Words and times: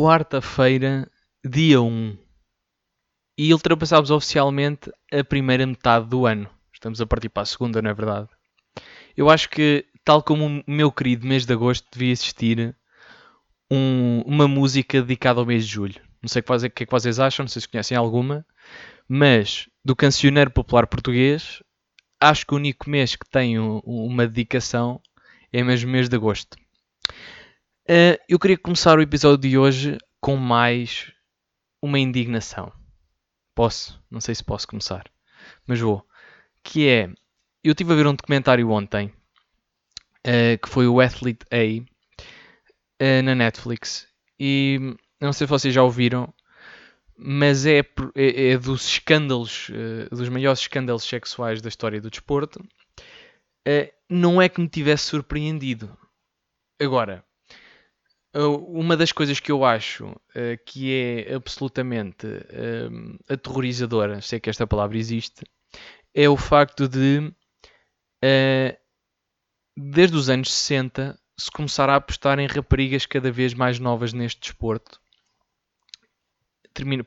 quarta-feira, 0.00 1.06
dia 1.44 1.82
1. 1.82 2.16
E 3.36 3.52
ultrapassámos 3.52 4.10
oficialmente 4.10 4.90
a 5.12 5.22
primeira 5.22 5.66
metade 5.66 6.08
do 6.08 6.24
ano. 6.24 6.48
Estamos 6.72 7.02
a 7.02 7.06
partir 7.06 7.28
para 7.28 7.42
a 7.42 7.46
segunda, 7.46 7.82
não 7.82 7.90
é 7.90 7.94
verdade? 7.94 8.26
Eu 9.14 9.28
acho 9.28 9.50
que, 9.50 9.84
tal 10.02 10.22
como 10.22 10.46
o 10.46 10.64
meu 10.66 10.90
querido 10.90 11.26
mês 11.26 11.44
de 11.44 11.52
agosto, 11.52 11.86
devia 11.92 12.12
existir 12.12 12.74
um- 13.70 14.22
uma 14.22 14.48
música 14.48 15.02
dedicada 15.02 15.38
ao 15.38 15.44
mês 15.44 15.66
de 15.66 15.74
julho. 15.74 16.00
Não 16.22 16.28
sei 16.30 16.40
o 16.40 16.70
que, 16.70 16.82
é 16.82 16.86
que 16.86 16.90
vocês 16.90 17.20
acham, 17.20 17.42
não 17.42 17.48
sei 17.48 17.60
se 17.60 17.68
conhecem 17.68 17.94
alguma, 17.94 18.46
mas 19.06 19.68
do 19.84 19.94
cancioneiro 19.94 20.50
popular 20.50 20.86
português, 20.86 21.62
acho 22.18 22.46
que 22.46 22.54
o 22.54 22.56
único 22.56 22.88
mês 22.88 23.16
que 23.16 23.28
tem 23.28 23.58
um- 23.58 23.82
uma 23.84 24.26
dedicação 24.26 24.98
é 25.52 25.62
mesmo 25.62 25.90
o 25.90 25.92
mês 25.92 26.08
de 26.08 26.16
agosto. 26.16 26.56
Uh, 27.90 28.14
eu 28.28 28.38
queria 28.38 28.56
começar 28.56 28.96
o 28.96 29.02
episódio 29.02 29.38
de 29.50 29.58
hoje 29.58 29.98
com 30.20 30.36
mais 30.36 31.10
uma 31.82 31.98
indignação. 31.98 32.72
Posso? 33.52 34.00
Não 34.08 34.20
sei 34.20 34.32
se 34.32 34.44
posso 34.44 34.68
começar, 34.68 35.10
mas 35.66 35.80
vou. 35.80 36.06
Que 36.62 36.88
é, 36.88 37.08
eu 37.64 37.72
estive 37.72 37.92
a 37.92 37.96
ver 37.96 38.06
um 38.06 38.14
documentário 38.14 38.70
ontem, 38.70 39.12
uh, 40.24 40.56
que 40.62 40.68
foi 40.68 40.86
o 40.86 41.00
Athlete 41.00 41.44
A, 41.50 42.22
uh, 43.02 43.22
na 43.24 43.34
Netflix, 43.34 44.06
e 44.38 44.78
não 45.20 45.32
sei 45.32 45.48
se 45.48 45.50
vocês 45.50 45.74
já 45.74 45.82
ouviram, 45.82 46.32
mas 47.16 47.66
é, 47.66 47.80
é- 48.14 48.50
é 48.52 48.56
dos 48.56 48.86
escândalos, 48.86 49.68
dos 50.12 50.28
maiores 50.28 50.60
escândalos 50.60 51.02
sexuais 51.02 51.60
da 51.60 51.68
história 51.68 52.00
do 52.00 52.08
desporto. 52.08 52.64
Não 54.08 54.40
é 54.40 54.48
que 54.48 54.60
me 54.60 54.68
tivesse 54.68 55.04
surpreendido. 55.04 55.94
Agora, 56.80 57.22
Uma 58.32 58.96
das 58.96 59.10
coisas 59.10 59.40
que 59.40 59.50
eu 59.50 59.64
acho 59.64 60.06
uh, 60.06 60.64
que 60.64 60.94
é 60.94 61.34
absolutamente 61.34 62.26
um, 62.26 63.16
aterrorizadora, 63.28 64.20
sei 64.20 64.38
que 64.38 64.48
esta 64.48 64.68
palavra 64.68 64.96
existe, 64.96 65.44
é 66.14 66.28
o 66.28 66.36
facto 66.36 66.86
de, 66.86 67.32
uh, 68.24 68.76
desde 69.76 70.16
os 70.16 70.28
anos 70.28 70.52
60, 70.52 71.18
se 71.36 71.50
começar 71.50 71.90
a 71.90 71.96
apostar 71.96 72.38
em 72.38 72.46
raparigas 72.46 73.04
cada 73.04 73.32
vez 73.32 73.52
mais 73.52 73.80
novas 73.80 74.12
neste 74.12 74.40
desporto, 74.40 75.00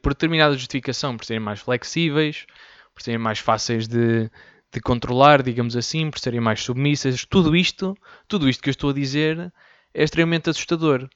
por 0.02 0.14
determinada 0.14 0.58
justificação, 0.58 1.16
por 1.16 1.24
serem 1.24 1.40
mais 1.40 1.62
flexíveis, 1.62 2.46
por 2.94 3.02
serem 3.02 3.18
mais 3.18 3.40
fáceis 3.40 3.88
de, 3.88 4.30
de 4.74 4.82
controlar, 4.82 5.42
digamos 5.42 5.78
assim, 5.78 6.12
por 6.12 6.20
serem 6.20 6.42
mais 6.42 6.62
submissas, 6.62 7.24
tudo 7.24 7.56
isto, 7.56 7.98
tudo 8.28 8.50
isto 8.50 8.62
que 8.62 8.70
eu 8.70 8.72
estou 8.72 8.90
a 8.90 8.94
dizer 8.94 9.54
é 9.94 10.04
extremamente 10.04 10.50
assustador. 10.50 11.10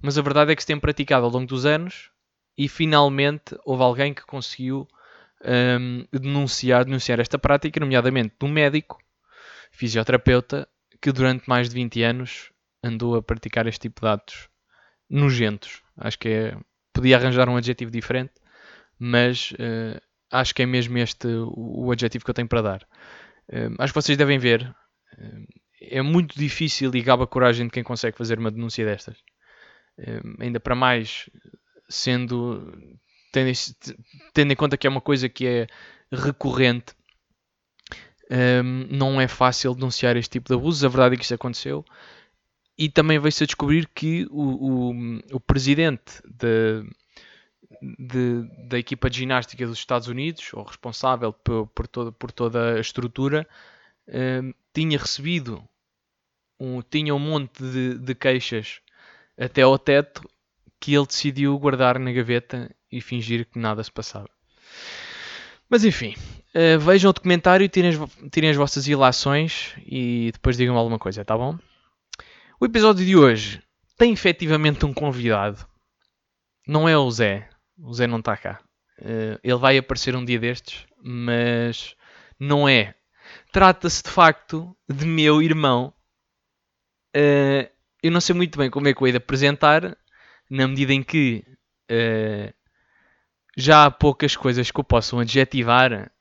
Mas 0.00 0.18
a 0.18 0.22
verdade 0.22 0.52
é 0.52 0.56
que 0.56 0.62
se 0.62 0.66
tem 0.66 0.78
praticado 0.78 1.24
ao 1.24 1.30
longo 1.32 1.46
dos 1.46 1.64
anos 1.64 2.10
e 2.56 2.68
finalmente 2.68 3.56
houve 3.64 3.82
alguém 3.82 4.14
que 4.14 4.22
conseguiu 4.26 4.86
hum, 5.44 6.06
denunciar, 6.12 6.84
denunciar 6.84 7.20
esta 7.20 7.38
prática, 7.38 7.80
nomeadamente 7.80 8.34
um 8.42 8.48
médico, 8.48 8.98
fisioterapeuta, 9.70 10.68
que 11.00 11.12
durante 11.12 11.48
mais 11.48 11.68
de 11.68 11.74
20 11.74 12.02
anos 12.02 12.50
andou 12.82 13.16
a 13.16 13.22
praticar 13.22 13.66
este 13.66 13.80
tipo 13.82 14.00
de 14.00 14.08
atos 14.08 14.48
nojentos. 15.08 15.82
Acho 15.96 16.18
que 16.18 16.28
é. 16.28 16.58
Podia 16.92 17.16
arranjar 17.18 17.48
um 17.48 17.56
adjetivo 17.56 17.90
diferente, 17.90 18.32
mas 18.98 19.52
eh, 19.58 20.00
acho 20.30 20.54
que 20.54 20.62
é 20.62 20.66
mesmo 20.66 20.96
este 20.98 21.26
o, 21.28 21.86
o 21.86 21.92
adjetivo 21.92 22.24
que 22.24 22.30
eu 22.30 22.34
tenho 22.34 22.48
para 22.48 22.62
dar. 22.62 22.88
Eh, 23.48 23.68
acho 23.78 23.92
que 23.92 24.00
vocês 24.00 24.16
devem 24.18 24.38
ver. 24.38 24.74
eh, 25.18 25.42
é 25.90 26.02
muito 26.02 26.38
difícil 26.38 26.94
e 26.94 27.02
gaba 27.02 27.24
a 27.24 27.26
coragem 27.26 27.66
de 27.66 27.72
quem 27.72 27.82
consegue 27.84 28.16
fazer 28.16 28.38
uma 28.38 28.50
denúncia 28.50 28.84
destas. 28.84 29.16
Eh, 29.98 30.20
ainda 30.40 30.60
para 30.60 30.74
mais 30.76 31.30
sendo 31.88 32.72
tendo, 33.32 33.52
tendo 34.34 34.52
em 34.52 34.56
conta 34.56 34.76
que 34.78 34.86
é 34.86 34.90
uma 34.90 35.00
coisa 35.02 35.28
que 35.28 35.46
é 35.46 35.66
recorrente 36.12 36.94
ehm, 38.30 38.86
não 38.90 39.20
é 39.20 39.28
fácil 39.28 39.74
denunciar 39.74 40.16
este 40.16 40.32
tipo 40.32 40.48
de 40.48 40.54
abusos 40.54 40.84
a 40.84 40.88
verdade 40.88 41.14
é 41.14 41.18
que 41.18 41.24
isso 41.24 41.34
aconteceu 41.34 41.84
e 42.78 42.88
também 42.90 43.18
veio-se 43.18 43.44
a 43.44 43.46
descobrir 43.46 43.88
que 43.94 44.26
o, 44.30 44.90
o, 44.92 44.94
o 45.34 45.40
presidente 45.40 46.22
de, 46.24 46.84
de- 47.98 48.68
da 48.68 48.78
equipa 48.78 49.08
de 49.10 49.18
ginástica 49.18 49.66
dos 49.66 49.78
Estados 49.78 50.08
Unidos 50.08 50.50
ou 50.52 50.62
responsável 50.64 51.32
por, 51.32 51.66
por, 51.68 51.86
toda, 51.86 52.12
por 52.12 52.32
toda 52.32 52.74
a 52.76 52.80
estrutura 52.80 53.46
ehm, 54.08 54.52
tinha 54.74 54.98
recebido 54.98 55.64
um, 56.58 56.82
tinha 56.82 57.14
um 57.14 57.18
monte 57.18 57.62
de, 57.62 57.98
de 57.98 58.14
queixas 58.14 58.80
até 59.38 59.62
ao 59.62 59.78
teto 59.78 60.28
que 60.80 60.94
ele 60.94 61.06
decidiu 61.06 61.58
guardar 61.58 61.98
na 61.98 62.12
gaveta 62.12 62.74
e 62.90 63.00
fingir 63.00 63.46
que 63.46 63.58
nada 63.58 63.82
se 63.82 63.90
passava. 63.90 64.28
Mas 65.68 65.84
enfim, 65.84 66.14
eh, 66.54 66.78
vejam 66.78 67.10
o 67.10 67.12
documentário, 67.12 67.68
tirem 67.68 67.90
as, 67.90 67.98
tirem 68.30 68.50
as 68.50 68.56
vossas 68.56 68.86
ilações 68.86 69.74
e 69.84 70.30
depois 70.32 70.56
digam 70.56 70.76
alguma 70.76 70.98
coisa, 70.98 71.24
tá 71.24 71.36
bom? 71.36 71.58
O 72.60 72.64
episódio 72.64 73.04
de 73.04 73.16
hoje 73.16 73.62
tem 73.98 74.12
efetivamente 74.12 74.86
um 74.86 74.94
convidado. 74.94 75.66
Não 76.66 76.88
é 76.88 76.96
o 76.96 77.10
Zé. 77.10 77.48
O 77.78 77.92
Zé 77.92 78.06
não 78.06 78.20
está 78.20 78.36
cá. 78.36 78.60
Eh, 78.98 79.38
ele 79.42 79.58
vai 79.58 79.76
aparecer 79.76 80.16
um 80.16 80.24
dia 80.24 80.38
destes, 80.38 80.86
mas 81.02 81.94
não 82.38 82.68
é. 82.68 82.94
Trata-se 83.52 84.02
de 84.02 84.10
facto 84.10 84.74
de 84.88 85.04
meu 85.04 85.42
irmão. 85.42 85.92
Eh, 87.18 87.70
eu 88.02 88.10
não 88.10 88.20
sei 88.20 88.34
muito 88.34 88.58
bem 88.58 88.68
como 88.68 88.88
é 88.88 88.92
que 88.92 89.02
eu 89.02 89.06
hei 89.06 89.12
de 89.12 89.16
apresentar, 89.16 89.96
na 90.50 90.68
medida 90.68 90.92
em 90.92 91.02
que 91.02 91.42
eh, 91.88 92.52
já 93.56 93.86
há 93.86 93.90
poucas 93.90 94.36
coisas 94.36 94.70
que 94.70 94.78
eu 94.78 94.84
possam 94.84 95.18
adjetivar, 95.18 96.12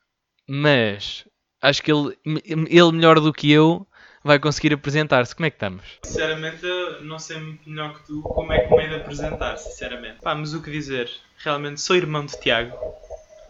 mas 0.48 1.28
acho 1.62 1.84
que 1.84 1.92
ele, 1.92 2.18
ele 2.24 2.92
melhor 2.94 3.20
do 3.20 3.34
que 3.34 3.52
eu 3.52 3.86
vai 4.24 4.40
conseguir 4.40 4.74
apresentar-se. 4.74 5.36
Como 5.36 5.46
é 5.46 5.50
que 5.50 5.58
estamos? 5.58 5.84
Sinceramente, 6.04 6.66
não 7.02 7.20
sei 7.20 7.42
muito 7.42 7.70
melhor 7.70 7.94
que 7.96 8.06
tu 8.06 8.22
como 8.22 8.54
é 8.54 8.60
que 8.60 8.74
me 8.74 8.84
hei 8.84 8.88
de 8.88 8.96
apresentar, 8.96 9.58
sinceramente. 9.58 10.22
Pá, 10.22 10.34
mas 10.34 10.54
o 10.54 10.62
que 10.62 10.72
dizer? 10.72 11.12
Realmente 11.40 11.82
sou 11.82 11.98
irmão 11.98 12.26
de 12.26 12.40
Tiago. 12.40 12.74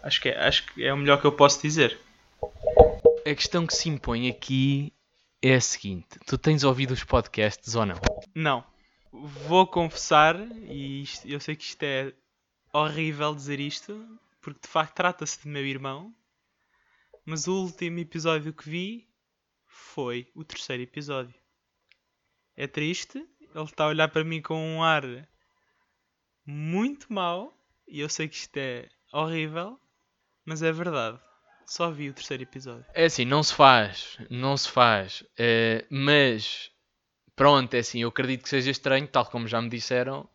Acho 0.02 0.20
que 0.20 0.30
é, 0.30 0.38
acho 0.48 0.66
que 0.66 0.84
é 0.84 0.92
o 0.92 0.96
melhor 0.96 1.20
que 1.20 1.26
eu 1.28 1.32
posso 1.32 1.62
dizer. 1.62 1.96
A 3.24 3.34
questão 3.36 3.64
que 3.64 3.74
se 3.74 3.88
impõe 3.88 4.28
aqui 4.28 4.92
é 5.42 5.54
a 5.54 5.60
seguinte: 5.60 6.18
tu 6.26 6.36
tens 6.38 6.64
ouvido 6.64 6.92
os 6.92 7.04
podcasts 7.04 7.74
ou 7.74 7.86
não? 7.86 7.96
Não. 8.34 8.64
Vou 9.12 9.66
confessar, 9.66 10.36
e 10.64 11.02
isto- 11.02 11.26
eu 11.26 11.40
sei 11.40 11.56
que 11.56 11.64
isto 11.64 11.82
é 11.82 12.12
horrível 12.72 13.34
dizer 13.34 13.60
isto, 13.60 14.18
porque 14.40 14.60
de 14.60 14.68
facto 14.68 14.94
trata-se 14.94 15.42
de 15.42 15.48
meu 15.48 15.64
irmão, 15.64 16.14
mas 17.24 17.48
o 17.48 17.62
último 17.62 17.98
episódio 17.98 18.52
que 18.52 18.68
vi 18.68 19.08
foi 19.66 20.30
o 20.34 20.44
terceiro 20.44 20.82
episódio. 20.82 21.34
É 22.56 22.66
triste, 22.66 23.18
ele 23.54 23.64
está 23.64 23.84
a 23.84 23.88
olhar 23.88 24.08
para 24.08 24.24
mim 24.24 24.42
com 24.42 24.56
um 24.58 24.82
ar 24.82 25.02
muito 26.44 27.12
mau, 27.12 27.56
e 27.88 28.00
eu 28.00 28.08
sei 28.08 28.28
que 28.28 28.36
isto 28.36 28.56
é 28.56 28.88
horrível, 29.12 29.80
mas 30.44 30.62
é 30.62 30.70
verdade. 30.72 31.20
Só 31.66 31.90
vi 31.90 32.08
o 32.08 32.14
terceiro 32.14 32.44
episódio. 32.44 32.84
É 32.94 33.06
assim, 33.06 33.24
não 33.24 33.42
se 33.42 33.52
faz, 33.52 34.18
não 34.30 34.56
se 34.56 34.70
faz, 34.70 35.24
eh, 35.36 35.84
mas 35.90 36.70
pronto, 37.34 37.74
é 37.74 37.80
assim, 37.80 38.02
eu 38.02 38.08
acredito 38.08 38.44
que 38.44 38.48
seja 38.48 38.70
estranho, 38.70 39.06
tal 39.08 39.26
como 39.26 39.48
já 39.48 39.60
me 39.60 39.68
disseram, 39.68 40.28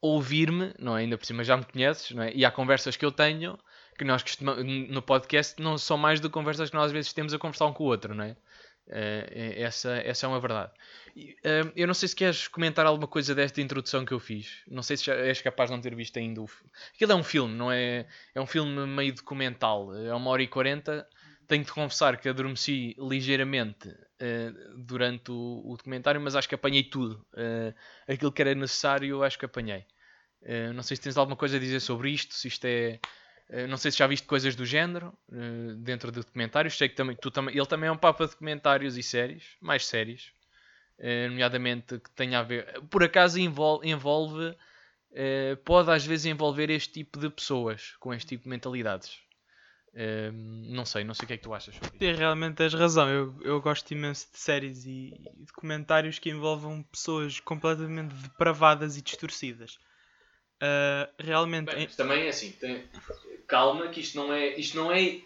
ouvir-me, 0.00 0.74
não 0.78 0.96
é? 0.96 1.00
Ainda 1.00 1.16
por 1.16 1.24
cima 1.24 1.42
já 1.42 1.56
me 1.56 1.64
conheces, 1.64 2.10
não 2.10 2.22
é? 2.22 2.32
E 2.34 2.44
há 2.44 2.50
conversas 2.50 2.94
que 2.94 3.04
eu 3.04 3.10
tenho 3.10 3.58
que 3.96 4.04
nós 4.04 4.22
costumamos, 4.22 4.64
no 4.90 5.00
podcast 5.00 5.60
não 5.62 5.78
são 5.78 5.96
mais 5.96 6.20
do 6.20 6.28
que 6.28 6.34
conversas 6.34 6.68
que 6.68 6.76
nós 6.76 6.86
às 6.86 6.92
vezes 6.92 7.12
temos 7.12 7.32
a 7.32 7.38
conversar 7.38 7.66
um 7.66 7.72
com 7.72 7.84
o 7.84 7.86
outro, 7.86 8.14
não 8.14 8.24
é? 8.24 8.36
Eh, 8.88 9.54
essa, 9.62 9.96
essa 9.98 10.26
é 10.26 10.28
uma 10.28 10.40
verdade. 10.40 10.72
Eh, 11.16 11.72
eu 11.76 11.86
não 11.86 11.94
sei 11.94 12.08
se 12.08 12.16
queres 12.16 12.48
comentar 12.48 12.84
alguma 12.86 13.06
coisa 13.08 13.34
desta 13.34 13.60
introdução 13.60 14.04
que 14.04 14.12
eu 14.12 14.20
fiz. 14.20 14.62
Não 14.68 14.82
sei 14.82 14.96
se 14.96 15.04
já 15.06 15.14
és 15.14 15.40
capaz 15.40 15.70
de 15.70 15.76
não 15.76 15.82
ter 15.82 15.94
visto 15.94 16.18
ainda 16.18 16.42
o 16.42 16.46
fi- 16.46 16.64
Aquilo 16.94 17.12
é 17.12 17.14
um 17.14 17.24
filme, 17.24 17.54
não 17.54 17.72
é? 17.72 18.06
É 18.34 18.40
um 18.40 18.46
filme 18.46 18.86
meio 18.86 19.14
documental. 19.14 19.94
É 19.94 20.14
uma 20.14 20.30
hora 20.30 20.42
e 20.42 20.48
quarenta. 20.48 21.06
Tenho 21.46 21.64
de 21.64 21.72
confessar 21.72 22.16
que 22.18 22.28
adormeci 22.28 22.94
ligeiramente 22.98 23.88
eh, 24.18 24.50
durante 24.78 25.30
o, 25.30 25.62
o 25.64 25.76
documentário, 25.76 26.20
mas 26.20 26.34
acho 26.36 26.48
que 26.48 26.54
apanhei 26.54 26.84
tudo. 26.84 27.24
Aquilo 28.08 28.32
que 28.32 28.42
era 28.42 28.54
necessário, 28.54 29.22
acho 29.22 29.38
que 29.38 29.44
apanhei. 29.44 29.84
Não 30.74 30.82
sei 30.82 30.96
se 30.96 31.02
tens 31.02 31.16
alguma 31.16 31.36
coisa 31.36 31.56
a 31.56 31.60
dizer 31.60 31.80
sobre 31.80 32.10
isto, 32.10 32.34
se 32.34 32.48
isto 32.48 32.64
é. 32.66 32.98
Eh, 33.50 33.66
não 33.66 33.76
sei 33.76 33.90
se 33.90 33.98
já 33.98 34.06
viste 34.06 34.26
coisas 34.26 34.54
do 34.56 34.64
género 34.66 35.12
eh, 35.32 35.74
dentro 35.78 36.10
de 36.12 36.20
documentários. 36.20 36.76
Sei 36.76 36.88
que 36.88 36.94
também, 36.96 37.16
tu 37.16 37.30
também, 37.30 37.56
ele 37.56 37.66
também 37.66 37.88
é 37.88 37.92
um 37.92 37.96
papa 37.96 38.24
de 38.24 38.32
documentários 38.32 38.96
e 38.96 39.02
séries, 39.02 39.44
mais 39.60 39.86
séries, 39.86 40.32
eh, 40.98 41.28
nomeadamente 41.28 41.98
que 41.98 42.10
tenha 42.10 42.40
a 42.40 42.42
ver. 42.42 42.80
Por 42.90 43.02
acaso 43.02 43.38
envolve, 43.38 43.88
envolve 43.88 44.56
pode 45.64 45.92
às 45.92 46.04
vezes 46.04 46.26
envolver 46.26 46.70
este 46.70 46.92
tipo 46.92 47.20
de 47.20 47.30
pessoas 47.30 47.94
com 48.00 48.12
este 48.12 48.30
tipo 48.30 48.44
de 48.44 48.48
mentalidades. 48.50 49.24
Eh, 49.96 50.30
não 50.32 50.84
sei, 50.84 51.04
não 51.04 51.14
sei 51.14 51.24
o 51.24 51.26
que 51.28 51.34
é 51.34 51.36
que 51.36 51.42
tu 51.44 51.54
achas 51.54 51.74
sobre 51.76 52.10
isso. 52.10 52.18
Realmente 52.18 52.56
tens 52.56 52.74
razão. 52.74 53.08
Eu, 53.08 53.40
eu 53.42 53.60
gosto 53.60 53.88
imenso 53.92 54.26
de 54.32 54.38
séries 54.38 54.84
e, 54.84 55.14
e 55.14 55.44
documentários 55.46 56.18
que 56.18 56.30
envolvam 56.30 56.82
pessoas 56.82 57.38
completamente 57.38 58.12
depravadas 58.14 58.96
e 58.96 59.02
distorcidas. 59.02 59.78
Uh, 60.60 61.06
realmente. 61.18 61.72
Bem, 61.72 61.84
mas 61.84 61.96
também 61.96 62.24
é 62.24 62.28
assim, 62.28 62.50
tem- 62.52 62.88
calma 63.46 63.88
que 63.88 64.00
isto 64.00 64.16
não 64.16 64.32
é, 64.32 64.48
isto 64.58 64.76
não 64.76 64.92
é, 64.92 65.20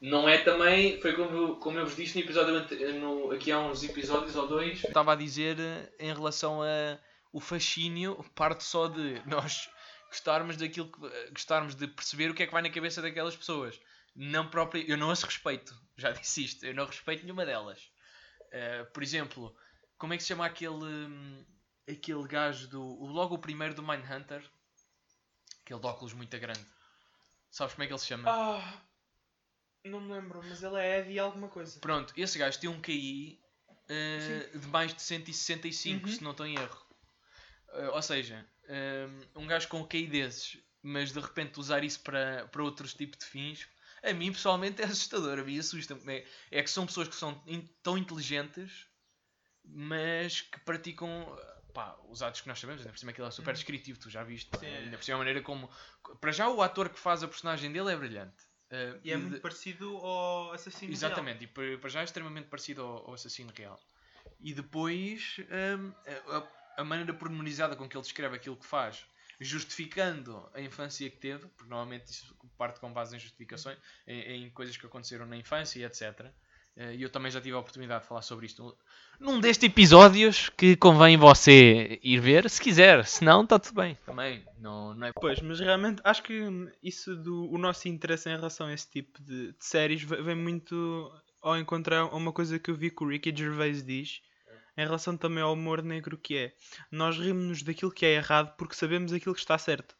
não 0.00 0.28
é 0.28 0.38
também, 0.38 1.00
foi 1.00 1.14
como, 1.14 1.56
como 1.56 1.78
eu 1.78 1.86
vos 1.86 1.96
disse 1.96 2.18
no 2.18 2.24
episódio, 2.24 2.98
no, 2.98 3.30
aqui 3.32 3.52
há 3.52 3.58
uns 3.58 3.82
episódios 3.82 4.36
ou 4.36 4.46
dois, 4.46 4.82
estava 4.84 5.12
a 5.12 5.16
dizer 5.16 5.58
eh, 5.58 5.92
em 5.98 6.12
relação 6.12 6.62
a 6.62 6.98
o 7.32 7.40
fascínio, 7.40 8.24
parte 8.34 8.64
só 8.64 8.88
de 8.88 9.22
nós 9.26 9.68
gostarmos 10.08 10.56
daquilo 10.56 10.90
que, 10.90 11.06
eh, 11.06 11.30
gostarmos 11.30 11.74
de 11.74 11.86
perceber 11.86 12.30
o 12.30 12.34
que 12.34 12.42
é 12.42 12.46
que 12.46 12.52
vai 12.52 12.62
na 12.62 12.70
cabeça 12.70 13.00
daquelas 13.00 13.36
pessoas. 13.36 13.80
Não 14.14 14.48
próprio, 14.48 14.84
eu 14.88 14.96
não 14.96 15.10
as 15.10 15.22
respeito, 15.22 15.74
já 15.96 16.10
disse 16.12 16.44
isto, 16.44 16.66
eu 16.66 16.74
não 16.74 16.86
respeito 16.86 17.22
nenhuma 17.22 17.46
delas. 17.46 17.90
Eh, 18.50 18.84
por 18.92 19.02
exemplo, 19.02 19.54
como 19.96 20.12
é 20.12 20.16
que 20.16 20.22
se 20.22 20.28
chama 20.28 20.44
aquele, 20.44 20.84
hum, 20.84 21.44
aquele 21.88 22.26
gajo 22.26 22.68
do, 22.68 23.04
logo 23.04 23.36
o 23.36 23.38
primeiro 23.38 23.74
do 23.74 23.82
Mindhunter? 23.82 24.42
Aquele 25.62 25.80
de 25.80 25.86
óculos 25.86 26.12
muito 26.12 26.36
grande. 26.38 26.66
Sabes 27.50 27.74
como 27.74 27.84
é 27.84 27.86
que 27.86 27.92
ele 27.92 28.00
se 28.00 28.06
chama? 28.06 28.28
Ah, 28.30 28.80
não 29.84 30.00
me 30.00 30.12
lembro, 30.12 30.42
mas 30.48 30.62
ele 30.62 30.76
é 30.76 31.00
Eddie 31.00 31.18
alguma 31.18 31.48
coisa. 31.48 31.78
Pronto, 31.80 32.12
esse 32.16 32.38
gajo 32.38 32.58
tem 32.60 32.68
um 32.70 32.80
QI 32.80 33.38
eh, 33.88 34.50
de 34.54 34.66
mais 34.68 34.94
de 34.94 35.02
165, 35.02 36.06
Uhum. 36.06 36.14
se 36.14 36.22
não 36.24 36.30
estou 36.32 36.46
em 36.46 36.54
erro. 36.54 36.86
Eh, 37.72 37.88
ou 37.88 38.02
seja, 38.02 38.46
eh, 38.68 39.06
um 39.36 39.46
gajo 39.46 39.68
com 39.68 39.80
um 39.80 39.86
QI 39.86 40.06
desses, 40.06 40.58
mas 40.82 41.12
de 41.12 41.20
repente 41.20 41.58
usar 41.58 41.82
isso 41.84 42.00
para, 42.00 42.46
para 42.48 42.62
outros 42.62 42.94
tipos 42.94 43.18
de 43.18 43.24
fins, 43.26 43.68
a 44.02 44.12
mim 44.12 44.32
pessoalmente 44.32 44.80
é 44.82 44.84
assustador. 44.86 45.38
A 45.38 45.44
mim 45.44 45.58
assusta-me. 45.58 46.02
É, 46.12 46.26
é 46.50 46.62
que 46.62 46.70
são 46.70 46.86
pessoas 46.86 47.08
que 47.08 47.16
são 47.16 47.42
in- 47.46 47.68
tão 47.82 47.98
inteligentes, 47.98 48.86
mas 49.64 50.40
que 50.42 50.60
praticam 50.60 51.10
pá, 51.72 51.96
os 52.08 52.22
atos 52.22 52.40
que 52.40 52.48
nós 52.48 52.58
sabemos. 52.58 52.80
Ainda 52.82 52.92
por 52.92 52.98
cima 52.98 53.12
aquilo 53.12 53.26
é 53.26 53.30
super 53.30 53.54
descritivo, 53.54 53.98
tu 53.98 54.10
já 54.10 54.22
viste. 54.22 54.50
pá. 54.50 54.58
Ainda 54.60 54.96
por 54.96 55.04
cima 55.04 55.16
a 55.16 55.18
maneira 55.18 55.42
como. 55.42 55.70
Para 56.20 56.32
já, 56.32 56.48
o 56.48 56.60
ator 56.62 56.88
que 56.88 56.98
faz 56.98 57.22
a 57.22 57.28
personagem 57.28 57.72
dele 57.72 57.92
é 57.92 57.96
brilhante. 57.96 58.44
Eh, 58.70 59.00
E 59.04 59.10
é 59.12 59.16
de- 59.16 59.22
muito 59.22 59.40
parecido 59.40 59.96
ao 59.96 60.52
assassino. 60.52 60.92
Exatamente, 60.92 61.44
e 61.44 61.46
para 61.76 61.88
já 61.88 62.00
é 62.00 62.04
extremamente 62.04 62.48
parecido 62.48 62.82
ao, 62.82 63.08
ao 63.08 63.14
assassino 63.14 63.52
real. 63.56 63.80
E 64.40 64.54
depois 64.54 65.36
a, 66.28 66.36
a- 66.38 66.48
a 66.82 66.84
maneira 66.84 67.12
pormenorizada 67.12 67.74
com 67.76 67.88
que 67.88 67.96
ele 67.96 68.02
descreve 68.02 68.36
aquilo 68.36 68.56
que 68.56 68.64
faz, 68.66 69.04
justificando 69.40 70.48
a 70.54 70.60
infância 70.60 71.08
que 71.10 71.16
teve, 71.16 71.46
porque 71.48 71.68
normalmente 71.68 72.06
isso 72.06 72.34
parte 72.56 72.80
com 72.80 72.92
base 72.92 73.16
em 73.16 73.18
justificações, 73.18 73.78
em, 74.06 74.44
em 74.46 74.50
coisas 74.50 74.76
que 74.76 74.86
aconteceram 74.86 75.26
na 75.26 75.36
infância 75.36 75.78
e 75.80 75.84
etc. 75.84 76.30
Eh, 76.76 76.96
E 76.96 77.02
eu 77.02 77.10
também 77.10 77.30
já 77.30 77.40
tive 77.40 77.54
a 77.56 77.58
oportunidade 77.58 78.02
de 78.02 78.08
falar 78.08 78.22
sobre 78.22 78.46
isto 78.46 78.76
num 79.18 79.38
destes 79.40 79.68
episódios 79.68 80.48
que 80.50 80.76
convém 80.76 81.16
você 81.16 81.98
ir 82.02 82.18
ver, 82.20 82.48
se 82.48 82.60
quiser, 82.60 83.04
se 83.04 83.24
não, 83.24 83.42
está 83.44 83.58
tudo 83.58 83.74
bem. 83.74 83.96
Também 84.06 84.42
não, 84.58 84.94
não 84.94 85.06
é. 85.08 85.12
Pois, 85.12 85.40
mas 85.40 85.60
realmente 85.60 86.00
acho 86.04 86.22
que 86.22 86.42
isso 86.82 87.14
do 87.16 87.50
o 87.52 87.58
nosso 87.58 87.88
interesse 87.88 88.28
em 88.28 88.36
relação 88.36 88.66
a 88.68 88.72
esse 88.74 88.88
tipo 88.90 89.22
de, 89.22 89.52
de 89.52 89.64
séries 89.64 90.02
ve- 90.02 90.22
vem 90.22 90.34
muito 90.36 91.10
ao 91.42 91.56
encontrar 91.58 92.06
uma 92.14 92.32
coisa 92.32 92.58
que 92.58 92.70
eu 92.70 92.74
vi 92.76 92.90
que 92.90 93.02
o 93.04 93.08
Ricky 93.08 93.34
Gervais 93.36 93.84
diz 93.84 94.20
em 94.76 94.84
relação 94.84 95.16
também 95.16 95.42
ao 95.42 95.52
humor 95.52 95.82
negro 95.82 96.16
que 96.16 96.36
é 96.36 96.52
nós 96.90 97.18
rimos-nos 97.18 97.62
daquilo 97.62 97.90
que 97.92 98.06
é 98.06 98.14
errado 98.14 98.54
porque 98.56 98.74
sabemos 98.74 99.12
aquilo 99.12 99.34
que 99.34 99.40
está 99.40 99.58
certo. 99.58 99.94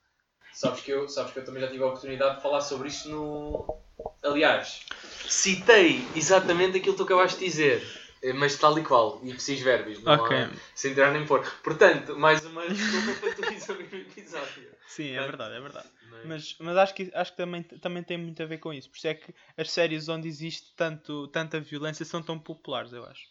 Sabes 0.52 0.80
que, 0.82 0.90
eu, 0.90 1.08
sabes 1.08 1.32
que 1.32 1.38
eu 1.38 1.44
também 1.44 1.62
já 1.62 1.68
tive 1.68 1.82
a 1.82 1.86
oportunidade 1.86 2.36
de 2.36 2.42
falar 2.42 2.60
sobre 2.60 2.88
isso 2.88 3.08
no. 3.10 3.80
Aliás, 4.22 4.80
citei 5.28 6.04
exatamente 6.14 6.78
aquilo 6.78 6.92
que 6.94 6.98
tu 6.98 7.04
acabaste 7.04 7.38
de 7.38 7.44
dizer, 7.46 7.82
eh, 8.22 8.32
mas 8.32 8.56
tal 8.56 8.78
e 8.78 8.82
qual, 8.82 9.20
e 9.22 9.32
preciso 9.32 9.64
verbos, 9.64 10.02
não 10.02 10.12
Ok. 10.14 10.36
há- 10.36 10.50
sem 10.74 10.92
tirar 10.94 11.12
nem 11.12 11.24
pôr. 11.26 11.44
Portanto, 11.62 12.16
mais 12.16 12.44
uma 12.44 12.66
desculpa 12.68 13.20
para 13.20 13.30
tu 13.32 13.72
ouvir 13.72 13.92
o 13.92 13.96
episódio. 13.96 14.70
Sim, 14.88 15.10
é 15.10 15.20
verdade, 15.20 15.54
é 15.54 15.60
verdade. 15.60 15.88
Mas, 16.24 16.56
Mas, 16.58 16.76
acho 16.76 16.94
que, 16.94 17.10
acho 17.14 17.30
que 17.30 17.36
também, 17.36 17.62
também 17.62 18.02
tem 18.02 18.18
muito 18.18 18.42
a 18.42 18.46
ver 18.46 18.58
com 18.58 18.72
isso. 18.72 18.90
Por 18.90 18.96
isso 18.98 19.06
é 19.08 19.14
que 19.14 19.32
as 19.56 19.70
séries 19.70 20.08
onde 20.08 20.28
existe 20.28 20.74
tanto, 20.76 21.28
tanta 21.28 21.60
violência 21.60 22.04
são 22.04 22.22
tão 22.22 22.38
populares, 22.38 22.92
eu 22.92 23.04
acho. 23.04 23.22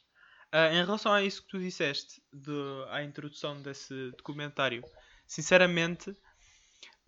Ah, 0.52 0.70
em 0.74 0.84
relação 0.84 1.14
a 1.14 1.22
isso 1.22 1.44
que 1.44 1.50
tu 1.50 1.60
disseste, 1.60 2.22
de, 2.34 2.52
à 2.90 3.04
introdução 3.04 3.62
desse 3.62 4.12
documentário, 4.18 4.84
sinceramente, 5.28 6.16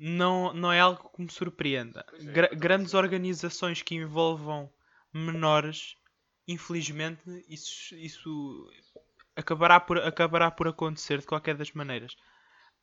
não, 0.01 0.51
não 0.53 0.71
é 0.71 0.79
algo 0.79 1.09
que 1.15 1.21
me 1.21 1.31
surpreenda. 1.31 2.03
É, 2.13 2.23
Gra- 2.25 2.45
acaso 2.47 2.59
grandes 2.59 2.93
organizações 2.93 3.81
que 3.81 3.95
envolvam 3.95 4.69
menores, 5.13 5.95
infelizmente, 6.47 7.21
isso, 7.47 7.95
isso 7.95 8.69
acabará, 9.35 9.79
por, 9.79 9.99
acabará 9.99 10.49
por 10.49 10.67
acontecer 10.67 11.19
de 11.19 11.25
qualquer 11.27 11.55
das 11.55 11.71
maneiras. 11.71 12.15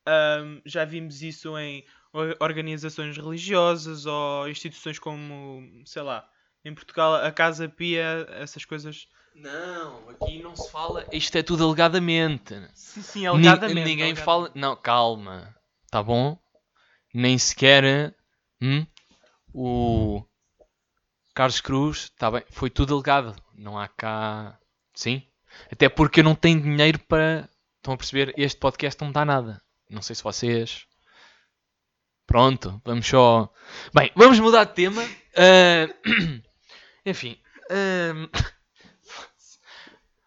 Ahm, 0.06 0.60
já 0.64 0.84
vimos 0.84 1.20
isso 1.22 1.58
em 1.58 1.84
or- 2.12 2.36
organizações 2.40 3.16
religiosas 3.16 4.06
ou 4.06 4.48
instituições 4.48 4.98
como, 4.98 5.82
sei 5.84 6.02
lá, 6.02 6.26
em 6.64 6.74
Portugal, 6.74 7.16
a 7.16 7.30
Casa 7.32 7.68
Pia, 7.68 8.26
essas 8.30 8.64
coisas. 8.64 9.08
Não, 9.34 10.08
aqui 10.08 10.40
não 10.42 10.56
se 10.56 10.70
fala. 10.70 11.06
Isto 11.12 11.36
é 11.38 11.42
tudo 11.42 11.64
alegadamente. 11.64 12.54
Sim, 12.74 13.02
sim, 13.02 13.20
Ni- 13.20 13.26
alegadamente. 13.26 13.74
ninguém 13.74 14.12
alegadamente. 14.12 14.24
fala. 14.24 14.50
Não, 14.54 14.76
calma. 14.76 15.54
Tá 15.90 16.02
bom? 16.02 16.38
Nem 17.18 17.36
sequer. 17.36 18.14
hum, 18.62 18.86
o. 19.52 20.22
Carlos 21.34 21.60
Cruz, 21.60 22.10
tá 22.10 22.30
bem. 22.30 22.44
Foi 22.48 22.70
tudo 22.70 22.94
alegado. 22.94 23.34
Não 23.56 23.76
há 23.76 23.88
cá. 23.88 24.56
Sim. 24.94 25.24
Até 25.68 25.88
porque 25.88 26.20
eu 26.20 26.24
não 26.24 26.36
tenho 26.36 26.62
dinheiro 26.62 27.00
para. 27.00 27.50
Estão 27.78 27.94
a 27.94 27.96
perceber? 27.96 28.32
Este 28.36 28.60
podcast 28.60 29.02
não 29.02 29.10
dá 29.10 29.24
nada. 29.24 29.60
Não 29.90 30.00
sei 30.00 30.14
se 30.14 30.22
vocês. 30.22 30.86
Pronto, 32.24 32.80
vamos 32.84 33.08
só. 33.08 33.52
Bem, 33.92 34.12
vamos 34.14 34.38
mudar 34.38 34.62
de 34.62 34.74
tema. 34.74 35.02
Ah, 35.36 35.92
Enfim. 37.04 37.36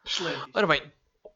Excelente. 0.06 0.52
Ora 0.54 0.68
bem, 0.68 0.92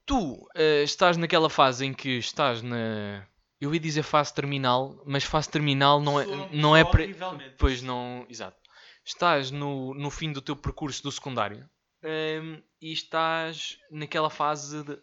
tu 0.05 0.49
eh, 0.53 0.83
estás 0.83 1.15
naquela 1.15 1.49
fase 1.49 1.85
em 1.85 1.93
que 1.93 2.17
estás 2.17 2.61
na. 2.61 3.25
Eu 3.59 3.73
ia 3.73 3.79
dizer 3.79 4.03
fase 4.03 4.33
terminal, 4.33 5.01
mas 5.05 5.23
fase 5.23 5.49
terminal 5.49 6.01
não 6.01 6.19
é, 6.19 6.25
não 6.51 6.75
é 6.75 6.83
pre... 6.83 7.15
Pois 7.57 7.81
não. 7.81 8.25
Exato. 8.29 8.57
Estás 9.03 9.51
no, 9.51 9.93
no 9.93 10.09
fim 10.09 10.31
do 10.31 10.41
teu 10.41 10.55
percurso 10.55 11.03
do 11.03 11.11
secundário 11.11 11.69
ehm, 12.01 12.59
e 12.81 12.91
estás 12.91 13.77
naquela 13.91 14.29
fase 14.29 14.83
de 14.83 14.99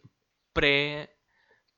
pré, 0.52 1.08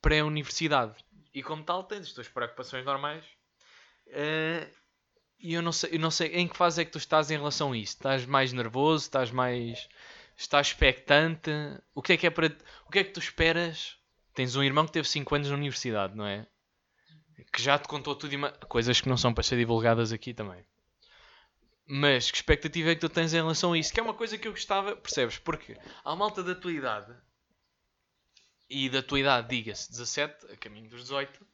pré-universidade. 0.00 0.94
E 1.34 1.42
como 1.42 1.62
tal, 1.62 1.84
tens 1.84 2.06
as 2.06 2.12
tuas 2.12 2.28
preocupações 2.28 2.84
normais. 2.84 3.24
Eh, 4.06 4.68
e 5.38 5.54
eu 5.54 5.62
não, 5.62 5.72
sei, 5.72 5.90
eu 5.94 5.98
não 5.98 6.10
sei 6.10 6.28
em 6.28 6.48
que 6.48 6.56
fase 6.56 6.80
é 6.80 6.84
que 6.84 6.90
tu 6.90 6.98
estás 6.98 7.30
em 7.30 7.36
relação 7.36 7.72
a 7.72 7.76
isso. 7.76 7.94
Estás 7.94 8.24
mais 8.24 8.52
nervoso? 8.52 9.04
Estás 9.04 9.30
mais. 9.30 9.88
Estás 10.36 10.68
expectante? 10.68 11.50
O 11.94 12.00
que 12.00 12.14
é 12.14 12.16
que 12.16 12.26
é 12.26 12.30
para. 12.30 12.56
O 12.86 12.90
que 12.90 13.00
é 13.00 13.04
que 13.04 13.12
tu 13.12 13.20
esperas? 13.20 13.96
Tens 14.34 14.56
um 14.56 14.62
irmão 14.62 14.86
que 14.86 14.92
teve 14.92 15.06
5 15.06 15.34
anos 15.34 15.48
na 15.50 15.54
universidade, 15.54 16.16
não 16.16 16.26
é? 16.26 16.46
Que 17.52 17.62
já 17.62 17.78
te 17.78 17.88
contou 17.88 18.14
tudo 18.14 18.34
e 18.34 18.36
ma- 18.36 18.52
coisas 18.52 19.00
que 19.00 19.08
não 19.08 19.16
são 19.16 19.32
para 19.32 19.42
ser 19.44 19.56
divulgadas 19.56 20.12
aqui 20.12 20.34
também. 20.34 20.64
Mas 21.88 22.30
que 22.30 22.36
expectativa 22.36 22.90
é 22.90 22.94
que 22.94 23.00
tu 23.00 23.08
tens 23.08 23.32
em 23.32 23.38
relação 23.38 23.72
a 23.72 23.78
isso? 23.78 23.92
Que 23.92 23.98
é 24.00 24.02
uma 24.02 24.12
coisa 24.14 24.36
que 24.36 24.46
eu 24.48 24.52
gostava, 24.52 24.94
percebes? 24.96 25.38
Porque 25.38 25.76
há 26.04 26.14
malta 26.16 26.42
da 26.42 26.54
tua 26.54 26.72
idade 26.72 27.14
e 28.68 28.88
da 28.88 29.02
tua 29.02 29.20
idade, 29.20 29.48
diga-se, 29.48 29.90
17, 29.90 30.46
a 30.52 30.56
caminho 30.56 30.88
dos 30.88 31.02
18, 31.02 31.46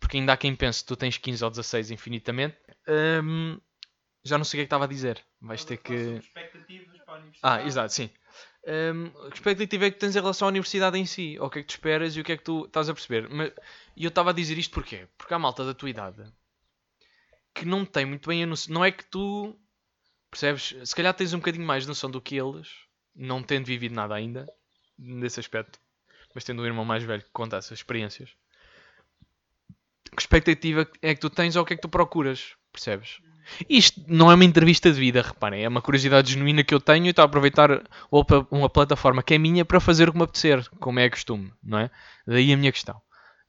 porque 0.00 0.16
ainda 0.16 0.32
há 0.32 0.36
quem 0.36 0.54
pense 0.54 0.80
que 0.80 0.88
tu 0.88 0.96
tens 0.96 1.16
15 1.18 1.44
ou 1.44 1.50
16 1.50 1.90
infinitamente. 1.90 2.56
hum, 3.22 3.58
já 4.24 4.38
não 4.38 4.44
sei 4.44 4.58
o 4.58 4.58
que 4.58 4.62
é 4.62 4.64
que 4.64 4.66
estava 4.66 4.84
a 4.84 4.88
dizer. 4.88 5.22
Vais 5.40 5.64
ter 5.64 5.76
que. 5.78 5.92
Expectativas 5.92 7.00
para 7.04 7.14
a 7.14 7.18
universidade. 7.18 7.62
Ah, 7.62 7.66
exato, 7.66 7.92
sim. 7.92 8.10
Hum, 8.66 9.10
que 9.30 9.34
expectativa 9.36 9.86
é 9.86 9.90
que 9.90 9.98
tens 9.98 10.14
em 10.16 10.20
relação 10.20 10.46
à 10.46 10.50
universidade 10.50 10.98
em 10.98 11.04
si? 11.06 11.36
Ou 11.40 11.46
o 11.46 11.50
que 11.50 11.58
é 11.58 11.62
que 11.62 11.68
tu 11.68 11.72
esperas 11.72 12.16
e 12.16 12.20
o 12.20 12.24
que 12.24 12.32
é 12.32 12.36
que 12.36 12.44
tu 12.44 12.64
estás 12.66 12.88
a 12.88 12.94
perceber? 12.94 13.28
Mas, 13.28 13.52
e 13.96 14.04
eu 14.04 14.08
estava 14.08 14.30
a 14.30 14.32
dizer 14.32 14.58
isto 14.58 14.72
porquê? 14.72 15.06
Porque 15.16 15.34
há 15.34 15.38
malta 15.38 15.64
da 15.64 15.74
tua 15.74 15.90
idade 15.90 16.24
que 17.54 17.64
não 17.64 17.84
tem 17.84 18.06
muito 18.06 18.28
bem 18.28 18.42
a 18.42 18.46
noção. 18.46 18.74
Não 18.74 18.84
é 18.84 18.90
que 18.90 19.04
tu 19.04 19.56
percebes? 20.30 20.74
Se 20.84 20.94
calhar 20.94 21.12
tens 21.14 21.34
um 21.34 21.38
bocadinho 21.38 21.66
mais 21.66 21.86
noção 21.86 22.10
do 22.10 22.20
que 22.20 22.36
eles, 22.36 22.68
não 23.14 23.42
tendo 23.42 23.66
vivido 23.66 23.94
nada 23.94 24.14
ainda 24.14 24.48
nesse 24.98 25.40
aspecto, 25.40 25.78
mas 26.34 26.44
tendo 26.44 26.62
um 26.62 26.66
irmão 26.66 26.84
mais 26.84 27.02
velho 27.02 27.22
que 27.22 27.30
conta 27.32 27.56
essas 27.56 27.78
experiências. 27.78 28.30
Que 30.14 30.20
expectativa 30.20 30.88
é 31.00 31.14
que 31.14 31.20
tu 31.20 31.30
tens 31.30 31.56
ou 31.56 31.62
o 31.62 31.66
que 31.66 31.74
é 31.74 31.76
que 31.76 31.82
tu 31.82 31.88
procuras? 31.88 32.54
Percebes? 32.72 33.20
Isto 33.68 34.02
não 34.06 34.30
é 34.30 34.34
uma 34.34 34.44
entrevista 34.44 34.90
de 34.90 34.98
vida, 34.98 35.20
reparem, 35.20 35.64
é 35.64 35.68
uma 35.68 35.82
curiosidade 35.82 36.32
genuína 36.32 36.62
que 36.62 36.72
eu 36.72 36.80
tenho 36.80 37.06
e 37.06 37.08
estou 37.10 37.22
a 37.22 37.26
aproveitar 37.26 37.82
uma 38.50 38.70
plataforma 38.70 39.22
que 39.22 39.34
é 39.34 39.38
minha 39.38 39.64
para 39.64 39.80
fazer 39.80 40.08
o 40.08 40.12
que 40.12 40.18
me 40.18 40.24
apetecer, 40.24 40.68
como 40.78 41.00
é 41.00 41.10
costume, 41.10 41.52
não 41.62 41.78
é? 41.78 41.90
Daí 42.26 42.52
a 42.52 42.56
minha 42.56 42.70
questão. 42.70 43.00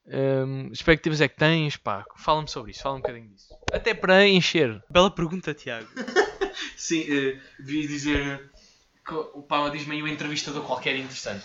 Hum, 0.08 0.70
expectativas 0.72 1.22
é 1.22 1.28
que 1.28 1.38
tens? 1.38 1.78
Pá, 1.78 2.06
fala-me 2.18 2.48
sobre 2.50 2.72
isso, 2.72 2.82
fala 2.84 2.96
um 2.96 3.00
bocadinho 3.00 3.30
disso. 3.30 3.54
Até 3.72 3.94
para 3.94 4.28
encher. 4.28 4.82
Bela 4.90 5.10
pergunta, 5.10 5.54
Tiago. 5.54 5.88
Sim, 6.78 7.06
devia 7.60 7.88
dizer. 7.88 8.50
O 9.34 9.42
Pá, 9.42 9.68
diz-me 9.70 9.96
aí 9.96 10.02
uma 10.02 10.10
entrevistador 10.10 10.64
qualquer 10.64 10.96
interessante. 10.96 11.44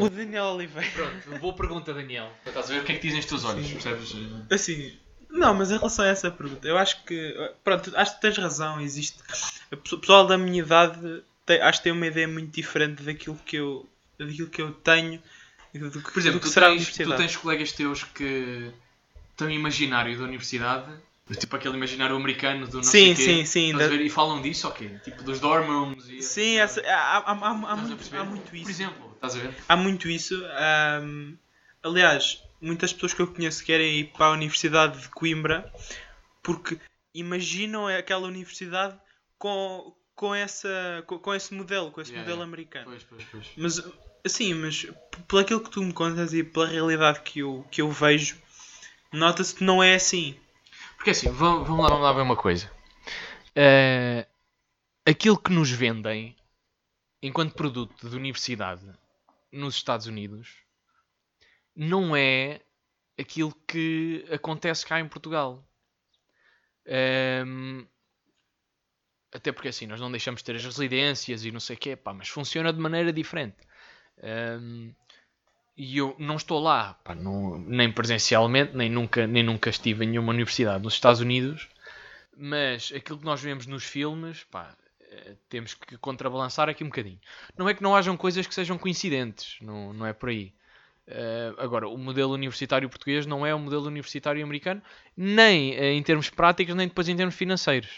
O 0.00 0.08
Daniel 0.08 0.44
Oliveira. 0.54 0.88
Pronto, 0.92 1.38
boa 1.40 1.54
pergunta, 1.54 1.92
Daniel. 1.92 2.30
Estás 2.46 2.70
a 2.70 2.74
ver 2.74 2.82
o 2.82 2.84
que 2.84 2.92
é 2.92 2.94
que 2.96 3.02
dizem 3.02 3.18
os 3.20 3.26
teus 3.26 3.44
olhos, 3.44 3.68
percebes? 3.72 4.14
Assim, 4.50 4.96
Não, 5.28 5.52
mas 5.54 5.70
em 5.72 5.78
relação 5.78 6.04
a 6.04 6.08
essa 6.08 6.30
pergunta, 6.30 6.66
eu 6.68 6.78
acho 6.78 7.02
que. 7.04 7.34
Pronto, 7.64 7.90
acho 7.96 8.14
que 8.14 8.20
tens 8.20 8.36
razão. 8.38 8.80
Existe. 8.80 9.18
O 9.72 9.76
pessoal 9.98 10.26
da 10.26 10.38
minha 10.38 10.62
idade 10.62 11.22
tem- 11.44 11.60
acho 11.60 11.78
que 11.80 11.84
tem 11.84 11.92
uma 11.92 12.06
ideia 12.06 12.28
muito 12.28 12.54
diferente 12.54 13.02
daquilo 13.02 13.36
que 13.44 13.56
eu, 13.56 13.88
daquilo 14.18 14.48
que 14.48 14.62
eu 14.62 14.72
tenho. 14.72 15.20
Do 15.74 15.90
que, 15.90 16.12
Por 16.12 16.18
exemplo, 16.18 16.40
que 16.40 16.46
tu 16.46 16.52
será 16.52 16.68
tens, 16.68 16.92
tu 16.92 17.16
tens 17.16 17.36
colegas 17.36 17.72
teus 17.72 18.04
que 18.04 18.70
têm 19.36 19.48
um 19.48 19.50
imaginário 19.50 20.16
da 20.18 20.24
universidade, 20.24 20.92
tipo 21.38 21.56
aquele 21.56 21.76
imaginário 21.76 22.14
americano 22.14 22.66
do 22.66 22.76
não 22.76 22.82
Sim, 22.82 23.14
sei 23.14 23.14
quê, 23.14 23.44
sim, 23.44 23.44
sim, 23.46 23.72
da- 23.72 23.88
ver? 23.88 24.02
E 24.02 24.10
falam 24.10 24.42
disso, 24.42 24.68
ok? 24.68 24.98
Tipo 25.02 25.22
dos 25.22 25.40
dorm 25.40 25.66
rooms 25.66 26.08
e 26.10 26.22
Sim, 26.22 26.56
essa, 26.56 26.82
há, 26.82 27.18
há, 27.18 27.30
há, 27.30 27.54
muito, 27.76 28.16
há 28.16 28.24
muito 28.24 28.54
isso. 28.54 28.64
Por 28.64 28.70
exemplo, 28.70 29.12
estás 29.14 29.34
a 29.36 29.38
ver? 29.38 29.54
Há 29.68 29.76
muito 29.76 30.08
isso. 30.08 30.34
aliás, 31.82 32.42
muitas 32.60 32.92
pessoas 32.92 33.14
que 33.14 33.22
eu 33.22 33.26
conheço 33.26 33.64
querem 33.64 34.00
ir 34.00 34.04
para 34.12 34.26
a 34.26 34.30
Universidade 34.32 35.00
de 35.00 35.08
Coimbra 35.08 35.70
porque 36.42 36.78
imaginam 37.14 37.86
aquela 37.86 38.26
universidade 38.26 38.96
com, 39.38 39.94
com, 40.14 40.34
essa, 40.34 41.02
com, 41.06 41.18
com 41.18 41.34
esse 41.34 41.54
modelo, 41.54 41.90
com 41.90 42.00
esse 42.00 42.10
Yeah, 42.10 42.20
modelo 42.22 42.40
yeah. 42.40 42.48
americano. 42.48 42.86
Pois, 42.90 43.02
pois, 43.04 43.24
pois. 43.30 43.46
Mas, 43.56 43.82
assim, 44.24 44.54
mas 44.54 44.86
pelo 45.28 45.42
aquilo 45.42 45.60
que 45.60 45.70
tu 45.70 45.82
me 45.82 45.92
contas 45.92 46.32
e 46.32 46.42
pela 46.42 46.66
realidade 46.66 47.20
que 47.22 47.40
eu, 47.40 47.66
que 47.70 47.82
eu 47.82 47.90
vejo, 47.90 48.36
nota-se 49.12 49.54
que 49.54 49.64
não 49.64 49.82
é 49.82 49.94
assim. 49.94 50.36
Porque 50.96 51.10
assim, 51.10 51.30
vamos, 51.30 51.66
vamos 51.66 51.82
lá, 51.84 51.88
vamos 51.88 52.04
lá 52.04 52.12
ver 52.12 52.22
uma 52.22 52.36
coisa. 52.36 52.70
Eh, 53.54 54.26
aquilo 55.04 55.38
que 55.38 55.52
nos 55.52 55.70
vendem 55.70 56.36
enquanto 57.20 57.54
produto 57.54 58.08
de 58.08 58.16
universidade 58.16 58.82
nos 59.50 59.74
Estados 59.74 60.06
Unidos 60.06 60.56
não 61.74 62.16
é 62.16 62.60
aquilo 63.18 63.54
que 63.66 64.24
acontece 64.30 64.86
cá 64.86 65.00
em 65.00 65.08
Portugal. 65.08 65.64
Ehm, 66.86 67.86
até 69.32 69.52
porque 69.52 69.68
assim, 69.68 69.86
nós 69.86 70.00
não 70.00 70.10
deixamos 70.10 70.40
de 70.40 70.44
ter 70.44 70.56
as 70.56 70.64
residências 70.64 71.44
e 71.44 71.50
não 71.50 71.60
sei 71.60 71.76
o 71.76 71.78
quê, 71.78 71.96
pá, 71.96 72.12
mas 72.12 72.28
funciona 72.28 72.72
de 72.72 72.78
maneira 72.78 73.12
diferente. 73.12 73.56
Ehm, 74.22 74.90
e 75.76 75.98
eu 75.98 76.14
não 76.18 76.36
estou 76.36 76.60
lá, 76.60 76.94
pá, 77.04 77.14
não- 77.14 77.58
nem 77.58 77.90
presencialmente, 77.92 78.76
nem 78.76 78.90
nunca, 78.90 79.26
nem 79.26 79.42
nunca 79.42 79.70
estive 79.70 80.04
em 80.04 80.08
nenhuma 80.10 80.32
universidade 80.32 80.82
nos 80.84 80.94
Estados 80.94 81.20
Unidos, 81.20 81.68
mas 82.36 82.92
aquilo 82.94 83.18
que 83.18 83.24
nós 83.24 83.40
vemos 83.40 83.66
nos 83.66 83.84
filmes, 83.84 84.44
pá, 84.44 84.76
eh, 85.00 85.36
temos 85.48 85.74
que 85.74 85.96
contrabalançar 85.98 86.68
aqui 86.68 86.84
um 86.84 86.88
bocadinho. 86.88 87.20
Não 87.56 87.68
é 87.68 87.74
que 87.74 87.82
não 87.82 87.96
hajam 87.96 88.16
coisas 88.16 88.46
que 88.46 88.54
sejam 88.54 88.78
coincidentes, 88.78 89.58
não, 89.60 89.92
não 89.92 90.06
é 90.06 90.12
por 90.12 90.28
aí. 90.30 90.52
Eh, 91.06 91.54
agora, 91.58 91.88
o 91.88 91.98
modelo 91.98 92.32
universitário 92.34 92.88
português 92.88 93.26
não 93.26 93.44
é 93.46 93.54
o 93.54 93.58
modelo 93.58 93.86
universitário 93.86 94.42
americano, 94.44 94.82
nem 95.16 95.74
eh, 95.74 95.92
em 95.94 96.02
termos 96.02 96.30
práticos, 96.30 96.74
nem 96.74 96.88
depois 96.88 97.08
em 97.08 97.16
termos 97.16 97.34
financeiros. 97.34 97.90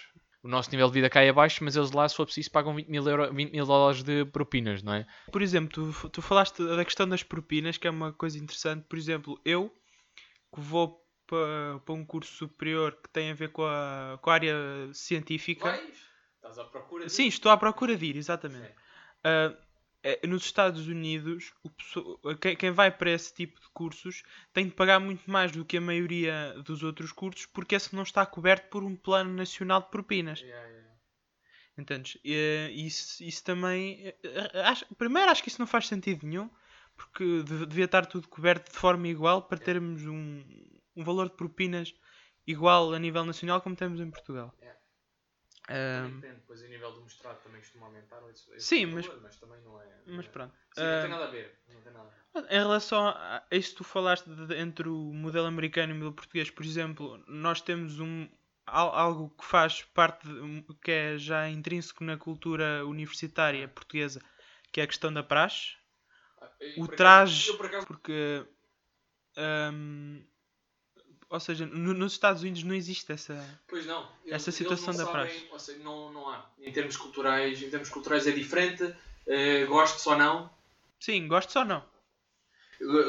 O 0.44 0.48
nosso 0.48 0.70
nível 0.70 0.88
de 0.88 0.92
vida 0.92 1.08
cai 1.08 1.26
abaixo, 1.26 1.64
mas 1.64 1.74
eles 1.74 1.90
lá, 1.90 2.06
se 2.06 2.14
for 2.14 2.26
preciso, 2.26 2.50
pagam 2.50 2.74
20 2.74 2.86
mil, 2.88 3.08
euro, 3.08 3.32
20 3.32 3.50
mil 3.50 3.64
dólares 3.64 4.02
de 4.02 4.26
propinas, 4.26 4.82
não 4.82 4.92
é? 4.92 5.06
Por 5.32 5.40
exemplo, 5.40 5.92
tu, 5.92 6.10
tu 6.10 6.20
falaste 6.20 6.62
da 6.62 6.84
questão 6.84 7.08
das 7.08 7.22
propinas, 7.22 7.78
que 7.78 7.88
é 7.88 7.90
uma 7.90 8.12
coisa 8.12 8.36
interessante. 8.36 8.84
Por 8.86 8.98
exemplo, 8.98 9.40
eu 9.42 9.74
que 10.54 10.60
vou 10.60 11.02
para, 11.26 11.80
para 11.80 11.94
um 11.94 12.04
curso 12.04 12.30
superior 12.34 12.92
que 12.92 13.08
tem 13.08 13.30
a 13.30 13.34
ver 13.34 13.52
com 13.52 13.64
a, 13.64 14.18
com 14.20 14.28
a 14.28 14.34
área 14.34 14.54
científica. 14.92 15.80
Estás 16.36 16.58
à 16.58 16.64
procura 16.64 17.08
Sim, 17.08 17.26
estou 17.26 17.50
à 17.50 17.56
procura 17.56 17.96
de 17.96 18.04
ir, 18.04 18.16
exatamente. 18.18 18.74
É, 19.24 19.56
nos 20.26 20.44
Estados 20.44 20.86
Unidos, 20.86 21.52
quem, 22.40 22.56
quem 22.56 22.70
vai 22.70 22.90
para 22.90 23.10
esse 23.10 23.32
tipo 23.32 23.58
de 23.60 23.68
cursos 23.70 24.22
tem 24.52 24.66
de 24.66 24.72
pagar 24.74 25.00
muito 25.00 25.30
mais 25.30 25.50
do 25.52 25.64
que 25.64 25.78
a 25.78 25.80
maioria 25.80 26.54
dos 26.64 26.82
outros 26.82 27.10
cursos, 27.12 27.46
porque 27.46 27.74
esse 27.74 27.94
não 27.94 28.02
está 28.02 28.24
coberto 28.26 28.68
por 28.68 28.84
um 28.84 28.94
plano 28.94 29.32
nacional 29.32 29.80
de 29.82 29.90
propinas. 29.90 30.40
Entendes? 31.76 32.18
E, 32.24 32.70
isso, 32.86 33.22
isso 33.24 33.42
também. 33.42 34.14
eh, 34.22 34.62
Acho, 34.64 34.86
primeiro, 34.94 35.30
acho 35.30 35.42
que 35.42 35.48
isso 35.48 35.60
não 35.60 35.66
faz 35.66 35.88
sentido 35.88 36.26
nenhum, 36.26 36.48
porque 36.96 37.42
devia 37.42 37.86
estar 37.86 38.06
tudo 38.06 38.28
coberto 38.28 38.70
de 38.70 38.78
forma 38.78 39.08
igual 39.08 39.42
para 39.42 39.58
termos 39.58 40.04
um, 40.06 40.44
um 40.94 41.02
valor 41.02 41.28
de 41.30 41.36
propinas 41.36 41.92
igual 42.46 42.92
a 42.92 42.98
nível 42.98 43.24
nacional 43.24 43.60
como 43.60 43.74
temos 43.74 44.00
em 44.00 44.10
Portugal. 44.10 44.54
É. 44.60 44.76
Depende, 45.66 46.34
depois 46.40 46.60
o 46.62 46.66
nível 46.68 46.92
do 46.92 47.00
mostrado 47.02 47.40
também 47.42 47.60
costuma 47.60 47.86
aumentar. 47.86 48.22
esse- 48.30 48.50
esse 48.54 48.66
Sim, 48.66 48.86
valor, 48.86 49.20
mas- 49.22 49.36
também 49.36 49.60
não 49.62 49.80
é. 49.80 50.02
mas 50.06 50.26
é- 50.26 50.28
pronto. 50.28 50.54
Sim, 50.74 50.82
não 50.82 51.00
tem 51.00 51.10
nada 51.10 51.24
a 51.24 51.30
ver. 51.30 51.58
Não 51.68 51.80
tem 51.80 51.92
nada. 51.92 52.10
Em 52.50 52.58
relação 52.58 53.06
a 53.06 53.44
isso 53.52 53.70
que 53.70 53.76
tu 53.76 53.84
falaste 53.84 54.26
de- 54.28 54.54
entre 54.56 54.88
o 54.88 55.12
modelo 55.14 55.46
americano 55.46 55.90
e 55.90 55.92
o 55.92 55.96
modelo 55.96 56.12
português, 56.14 56.50
por 56.50 56.64
exemplo, 56.64 57.22
nós 57.28 57.60
temos 57.60 58.00
um, 58.00 58.28
al- 58.66 58.92
algo 58.94 59.30
que 59.30 59.44
faz 59.44 59.82
parte, 59.82 60.26
de- 60.26 60.40
um- 60.40 60.62
que 60.82 60.90
é 60.90 61.16
já 61.18 61.48
intrínseco 61.48 62.02
na 62.04 62.16
cultura 62.18 62.84
universitária 62.84 63.68
portuguesa, 63.68 64.20
que 64.72 64.80
é 64.80 64.84
a 64.84 64.86
questão 64.88 65.12
da 65.12 65.22
praxe, 65.22 65.76
o 66.76 66.88
traje, 66.88 67.52
porque, 67.86 68.44
hum, 69.72 70.24
ou 71.30 71.40
seja, 71.40 71.66
no- 71.66 71.94
nos 71.94 72.12
Estados 72.12 72.42
Unidos 72.42 72.62
não 72.62 72.74
existe 72.74 73.10
essa... 73.12 73.34
Pois 73.68 73.84
não. 73.86 74.06
Essa 74.26 74.50
situação 74.50 74.94
da 74.94 75.06
praxe. 75.06 75.46
Ou 75.50 75.58
seja, 75.58 75.78
não, 75.82 76.12
não 76.12 76.28
há. 76.28 76.44
Em 76.62 76.72
termos 76.72 76.96
culturais, 76.96 77.62
em 77.62 77.70
termos 77.70 77.88
culturais 77.88 78.26
é 78.26 78.30
diferente. 78.32 78.94
eh, 79.26 79.64
gosto 79.66 80.08
ou 80.10 80.16
não. 80.16 80.50
Sim, 81.00 81.26
gosto 81.28 81.58
ou 81.58 81.64
não? 81.64 81.82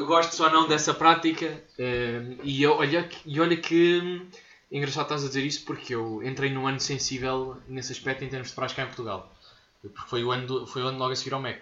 Gosto 0.06 0.42
ou 0.42 0.50
não 0.50 0.68
dessa 0.68 0.94
prática. 0.94 1.62
eh, 1.78 2.36
e, 2.42 2.62
eu- 2.62 2.74
olha, 2.76 3.06
que- 3.06 3.20
e 3.26 3.40
olha 3.40 3.56
que. 3.56 4.00
hum, 4.02 4.28
Engraçado 4.68 5.04
estás 5.04 5.22
a 5.24 5.28
dizer 5.28 5.44
isso 5.46 5.64
porque 5.64 5.94
eu 5.94 6.20
entrei 6.24 6.50
num 6.50 6.66
ano 6.66 6.80
sensível 6.80 7.56
nesse 7.68 7.92
aspecto 7.92 8.24
em 8.24 8.28
termos 8.28 8.48
de 8.48 8.54
praxe 8.54 8.74
cá 8.74 8.82
em 8.82 8.86
Portugal. 8.86 9.32
Porque 9.80 10.10
foi 10.10 10.24
o 10.24 10.32
ano, 10.32 10.44
do- 10.44 10.66
foi 10.66 10.82
o 10.82 10.88
ano 10.88 10.98
logo 10.98 11.12
a 11.12 11.16
seguir 11.16 11.34
ao 11.34 11.40
MEC. 11.40 11.60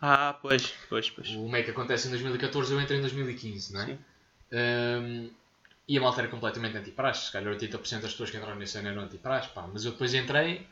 Ah, 0.00 0.34
pois, 0.40 0.72
pois, 0.88 1.10
pois. 1.10 1.28
O 1.32 1.46
MEC 1.50 1.70
acontece 1.70 2.06
em 2.06 2.10
2014, 2.10 2.72
eu 2.72 2.80
entrei 2.80 2.96
em 2.96 3.02
2015, 3.02 3.74
não 3.74 3.82
é? 3.82 3.86
Sim. 3.86 3.98
Um, 4.52 5.30
e 5.88 5.96
a 5.96 6.00
malta 6.00 6.20
era 6.20 6.28
completamente 6.28 6.76
anti-praxe. 6.76 7.26
Se 7.26 7.32
calhar 7.32 7.54
80% 7.54 8.00
das 8.00 8.12
pessoas 8.12 8.30
que 8.30 8.36
entraram 8.36 8.58
nesse 8.58 8.78
ano 8.78 8.88
eram 8.88 9.02
anti-praxe. 9.02 9.48
pá. 9.50 9.68
Mas 9.72 9.84
eu 9.84 9.92
depois 9.92 10.14
entrei 10.14 10.66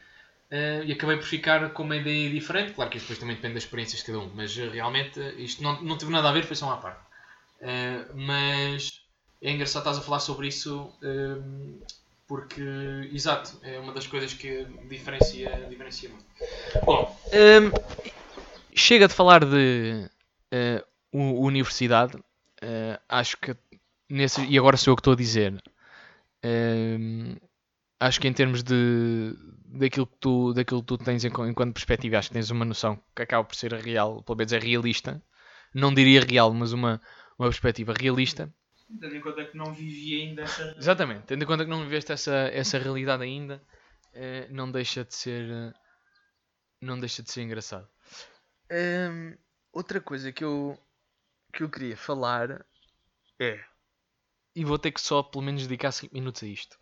eh, 0.51 0.83
e 0.87 0.93
acabei 0.93 1.17
por 1.17 1.27
ficar 1.27 1.71
com 1.71 1.85
uma 1.85 1.97
ideia 1.97 2.31
diferente. 2.31 2.73
Claro 2.73 2.91
que 2.91 2.97
isto 2.97 3.07
depois 3.07 3.19
também 3.19 3.37
depende 3.37 3.55
das 3.55 3.65
experiências 3.65 4.01
de 4.01 4.07
cada 4.07 4.19
um. 4.19 4.31
Mas 4.35 4.57
eh, 4.59 4.69
realmente 4.69 5.21
isto 5.39 5.63
não, 5.63 5.81
não 5.83 5.97
teve 5.97 6.11
nada 6.11 6.29
a 6.29 6.33
ver, 6.33 6.45
foi 6.45 6.57
só 6.57 6.67
uma 6.67 6.79
parte. 6.79 7.01
Eh, 7.61 8.07
mas 8.15 9.01
é 9.41 9.51
engraçado 9.51 9.83
estás 9.83 9.99
a 9.99 10.01
falar 10.01 10.21
sobre 10.21 10.49
isso 10.49 10.93
porque, 12.27 12.63
exato, 13.13 13.59
é 13.63 13.79
uma 13.79 13.93
das 13.93 14.07
coisas 14.07 14.33
que 14.33 14.65
diferencia, 14.89 15.67
diferencia 15.69 16.09
muito. 16.09 16.25
Bom, 16.85 17.21
ehm, 17.31 17.71
chega 18.75 19.07
de 19.07 19.13
falar 19.13 19.45
de 19.45 20.09
universidade. 21.13 22.19
Acho 23.09 23.37
que 23.37 23.55
nesse, 24.09 24.45
e 24.47 24.59
agora 24.59 24.77
sou 24.77 24.93
eu 24.93 24.97
que 24.97 25.01
estou 25.01 25.13
a 25.15 25.17
dizer. 25.17 25.63
Ehm, 26.43 27.37
acho 28.01 28.21
que 28.21 28.29
em 28.29 28.33
termos 28.33 28.63
de 28.63 29.35
daquilo 29.67 30.07
que 30.07 30.17
tu, 30.21 30.53
daquilo 30.55 30.81
que 30.83 30.87
tu 30.87 30.99
tens 30.99 31.25
enqu- 31.25 31.47
enquanto 31.47 31.75
perspectiva, 31.75 32.19
acho 32.19 32.29
que 32.29 32.35
tens 32.35 32.51
uma 32.51 32.65
noção 32.65 33.01
que 33.15 33.23
acaba 33.23 33.45
por 33.45 33.57
ser 33.57 33.73
real, 33.75 34.23
pelo 34.23 34.39
menos 34.39 34.53
é 34.53 34.59
realista. 34.59 35.23
Não 35.75 35.93
diria 35.93 36.21
real, 36.21 36.53
mas 36.55 36.73
uma, 36.73 37.01
uma 37.39 37.49
perspectiva 37.49 37.93
realista. 37.93 38.53
Tendo 39.01 39.17
em 39.17 39.21
conta 39.21 39.45
que 39.45 39.57
não 39.57 39.73
vivi 39.75 40.23
ainda 40.23 40.43
essa... 40.43 40.75
Exatamente, 40.79 41.25
tendo 41.27 41.43
em 41.43 41.47
conta 41.47 41.65
que 41.65 41.71
não 41.71 41.83
viveste 41.83 42.13
essa, 42.13 42.35
essa 42.53 42.79
realidade 42.79 43.25
ainda, 43.25 43.63
eh, 44.13 44.47
não 44.51 44.71
deixa 44.71 45.05
de 45.05 45.15
ser 45.15 45.51
eh, 45.51 45.73
não 46.81 46.99
deixa 46.99 47.23
de 47.23 47.33
ser 47.33 47.43
engraçado. 47.43 47.89
Hum, 48.71 49.37
outra 49.73 50.01
coisa 50.01 50.33
que 50.33 50.45
eu 50.45 50.79
que 51.53 51.63
eu 51.63 51.71
queria 51.71 51.97
falar 51.97 52.65
é 53.41 53.65
e 54.55 54.65
vou 54.65 54.79
ter 54.79 54.93
que 54.93 55.01
só 55.01 55.23
pelo 55.23 55.45
menos 55.45 55.63
dedicar 55.63 55.93
5 55.93 56.15
minutos 56.15 56.43
a 56.43 56.47
isto. 56.47 56.79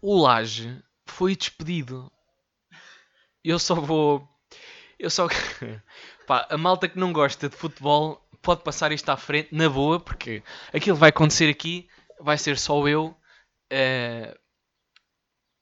O 0.00 0.20
Laje 0.20 0.82
foi 1.06 1.34
despedido. 1.36 2.10
Eu 3.44 3.58
só 3.58 3.74
vou 3.76 4.28
eu 4.98 5.10
só 5.10 5.28
pá, 6.26 6.46
a 6.50 6.56
malta 6.58 6.88
que 6.88 6.98
não 6.98 7.12
gosta 7.12 7.48
de 7.48 7.56
futebol 7.56 8.26
pode 8.42 8.62
passar 8.62 8.92
isto 8.92 9.08
à 9.10 9.16
frente 9.16 9.54
na 9.54 9.68
boa 9.68 10.00
porque 10.00 10.42
aquilo 10.72 10.96
vai 10.96 11.10
acontecer 11.10 11.50
aqui 11.50 11.88
vai 12.20 12.38
ser 12.38 12.58
só 12.58 12.86
eu 12.88 13.16
eh, 13.70 14.36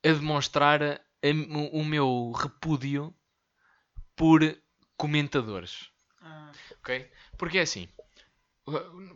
a 0.04 0.08
demonstrar 0.08 0.82
a- 0.82 1.00
o, 1.22 1.80
o 1.80 1.84
meu 1.84 2.32
repúdio 2.32 3.14
por 4.16 4.40
comentadores. 4.96 5.88
Ah, 6.20 6.52
Ok? 6.78 7.10
Porque 7.36 7.58
é 7.58 7.62
assim, 7.62 7.88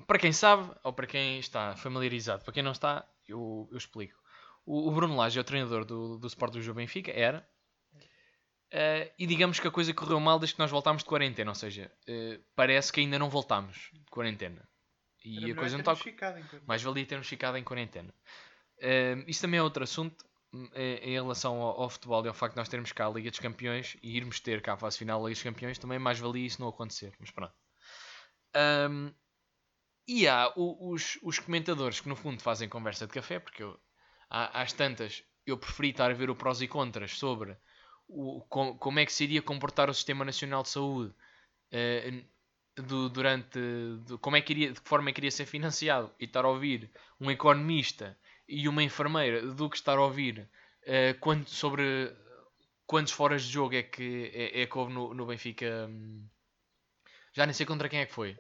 para 0.07 0.19
quem 0.19 0.33
sabe, 0.33 0.71
ou 0.83 0.93
para 0.93 1.07
quem 1.07 1.39
está 1.39 1.75
familiarizado, 1.77 2.45
para 2.45 2.53
quem 2.53 2.63
não 2.63 2.73
está, 2.73 3.07
eu, 3.27 3.69
eu 3.71 3.79
explico. 3.79 4.19
O, 4.67 4.89
o 4.89 4.93
Bruno 4.93 5.17
Lage 5.17 5.39
é 5.39 5.41
o 5.41 5.45
treinador 5.45 5.85
do, 5.85 6.19
do 6.19 6.27
Sport 6.27 6.53
do 6.53 6.63
Jogo 6.63 6.77
Benfica, 6.77 7.11
era. 7.11 7.49
Eh, 8.71 9.13
e 9.19 9.27
digamos 9.27 9.59
que 9.59 9.67
a 9.67 9.71
coisa 9.71 9.95
correu 9.95 10.21
mal 10.21 10.39
desde 10.39 10.55
que 10.55 10.61
nós 10.61 10.71
voltámos 10.71 11.03
de 11.03 11.09
quarentena, 11.09 11.51
ou 11.51 11.55
seja, 11.55 11.91
eh, 12.07 12.39
parece 12.55 12.93
que 12.93 13.01
ainda 13.01 13.19
não 13.19 13.31
voltámos 13.31 13.91
de 13.93 14.11
quarentena. 14.11 14.69
E 15.25 15.45
era 15.45 15.53
a 15.53 15.57
coisa 15.57 15.77
não 15.77 15.93
está 15.93 15.93
em 16.11 16.15
quarentena. 16.15 16.63
mais 16.67 16.83
valia 16.83 17.07
termos 17.07 17.27
ficado 17.27 17.57
em 17.57 17.65
quarentena. 17.65 18.15
Uh, 18.79 19.25
isso 19.27 19.41
também 19.41 19.59
é 19.59 19.63
outro 19.63 19.83
assunto 19.83 20.25
hum, 20.53 20.69
em, 20.73 21.11
em 21.11 21.13
relação 21.15 21.61
ao, 21.61 21.83
ao, 21.83 21.91
futebol 21.91 22.25
e 22.25 22.29
ao 22.29 22.35
facto 22.35 22.55
de 22.55 22.59
nós 22.59 22.69
termos 22.69 22.93
cá 22.93 23.07
a 23.07 23.11
Liga 23.11 23.29
dos 23.29 23.41
Campeões 23.41 23.97
e 24.01 24.17
irmos 24.17 24.39
ter 24.39 24.63
cá 24.63 24.75
a 24.75 24.77
fase 24.77 24.97
final 24.97 25.21
da 25.21 25.29
Liga 25.29 25.35
dos 25.35 25.43
Campeões, 25.43 25.79
também 25.79 25.99
mais 25.99 26.21
valia 26.21 26.47
isso 26.47 26.61
não 26.61 26.69
acontecer. 26.69 27.13
Mas 27.19 27.31
pronto. 27.33 27.53
Um, 28.57 29.13
e 30.09 30.27
há 30.27 30.51
o, 30.57 30.91
os, 30.91 31.19
os 31.23 31.39
comentadores 31.39 32.01
que 32.01 32.09
no 32.09 32.17
fundo 32.17 32.43
fazem 32.43 32.67
conversa 32.67 33.07
de 33.07 33.13
café, 33.13 33.39
porque 33.39 33.63
eu, 33.63 33.79
há, 34.31 34.63
às 34.63 34.73
tantas 34.73 35.23
eu 35.47 35.59
preferi 35.59 35.91
estar 35.91 36.11
a 36.11 36.15
ver 36.15 36.31
o 36.31 36.35
prós 36.35 36.63
e 36.63 36.67
contras 36.67 37.19
sobre 37.19 37.55
o, 38.09 38.41
com, 38.49 38.77
como 38.79 38.99
é 38.99 39.05
que 39.05 39.13
se 39.13 39.25
iria 39.25 39.43
comportar 39.43 39.91
o 39.91 39.95
Sistema 39.95 40.25
Nacional 40.25 40.63
de 40.63 40.71
Saúde 40.71 41.15
uh, 41.73 42.83
do, 42.83 43.11
durante. 43.11 43.59
Do, 44.07 44.19
como 44.19 44.37
é 44.37 44.41
que 44.41 44.53
iria, 44.53 44.73
de 44.73 44.81
que 44.81 44.89
forma 44.89 45.11
é 45.11 45.13
que 45.13 45.21
iria 45.21 45.31
ser 45.31 45.45
financiado 45.45 46.11
e 46.19 46.25
estar 46.25 46.45
a 46.45 46.49
ouvir 46.49 46.91
um 47.21 47.31
economista 47.31 48.19
e 48.49 48.67
uma 48.67 48.83
enfermeira 48.83 49.43
do 49.43 49.69
que 49.69 49.77
estar 49.77 49.99
a 49.99 50.03
ouvir 50.03 50.49
uh, 50.85 51.19
quando, 51.21 51.47
sobre 51.49 52.11
quantos 52.87 53.13
foras 53.13 53.43
de 53.43 53.53
jogo 53.53 53.75
é 53.75 53.83
que, 53.83 54.31
é, 54.35 54.63
é 54.63 54.67
que 54.67 54.79
houve 54.79 54.93
no, 54.93 55.13
no 55.13 55.27
Benfica. 55.27 55.87
Um, 55.87 56.27
já 57.35 57.45
nem 57.45 57.53
sei 57.53 57.67
contra 57.67 57.91
quem 57.91 58.01
é 58.01 58.07
que 58.07 58.15
foi. 58.15 58.39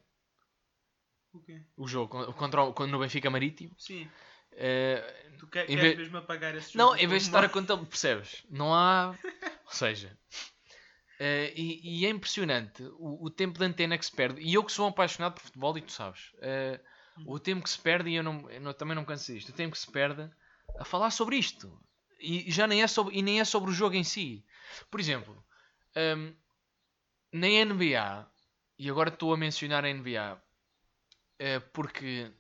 O 1.32 1.40
quê? 1.40 1.62
O 1.76 1.86
jogo 1.86 2.32
contra 2.34 2.62
o, 2.62 2.86
no 2.86 2.98
Benfica 2.98 3.30
Marítimo. 3.30 3.74
Sim. 3.78 4.08
Uh, 4.52 5.38
tu 5.38 5.46
quer, 5.46 5.66
queres 5.66 5.80
vez... 5.80 5.98
mesmo 5.98 6.16
apagar 6.16 6.54
esse 6.56 6.72
jogo? 6.72 6.78
Não, 6.78 6.96
em 6.96 7.06
vez 7.06 7.22
de 7.22 7.28
estar 7.28 7.44
a 7.44 7.48
contar, 7.48 7.76
percebes? 7.76 8.44
Não 8.50 8.74
há. 8.74 9.14
Ou 9.66 9.72
seja. 9.72 10.18
Uh, 11.20 11.50
e, 11.54 12.02
e, 12.02 12.06
é 12.06 12.10
impressionante 12.10 12.82
o, 12.96 13.26
o, 13.26 13.30
tempo 13.30 13.58
de 13.58 13.64
antena 13.64 13.98
que 13.98 14.06
se 14.06 14.12
perde. 14.12 14.40
E 14.40 14.54
eu 14.54 14.64
que 14.64 14.72
sou 14.72 14.86
um 14.86 14.88
apaixonado 14.88 15.34
por 15.34 15.42
futebol, 15.42 15.76
e 15.76 15.82
tu 15.82 15.92
sabes, 15.92 16.32
uh, 16.34 16.80
o 17.26 17.38
tempo 17.40 17.62
que 17.62 17.70
se 17.70 17.78
perde, 17.78 18.10
e 18.10 18.14
eu, 18.14 18.22
não, 18.22 18.48
eu 18.48 18.74
também 18.74 18.94
não 18.94 19.04
canso 19.04 19.32
disto, 19.32 19.48
o 19.48 19.52
tempo 19.52 19.72
que 19.72 19.80
se 19.80 19.90
perde 19.90 20.30
a 20.78 20.84
falar 20.84 21.10
sobre 21.10 21.36
isto. 21.36 21.76
E, 22.20 22.50
já 22.50 22.66
nem 22.66 22.82
é 22.82 22.86
sobre, 22.86 23.16
e 23.16 23.22
nem 23.22 23.40
é 23.40 23.44
sobre 23.44 23.70
o 23.70 23.74
jogo 23.74 23.96
em 23.96 24.04
si. 24.04 24.44
Por 24.90 25.00
exemplo, 25.00 25.44
um, 25.96 26.00
ehm, 26.00 26.34
na 27.32 27.48
NBA, 27.64 28.30
e 28.78 28.88
agora 28.88 29.08
estou 29.08 29.34
a 29.34 29.36
mencionar 29.36 29.84
a 29.84 29.92
NBA, 29.92 30.40
uh, 31.40 31.60
porque 31.72 32.32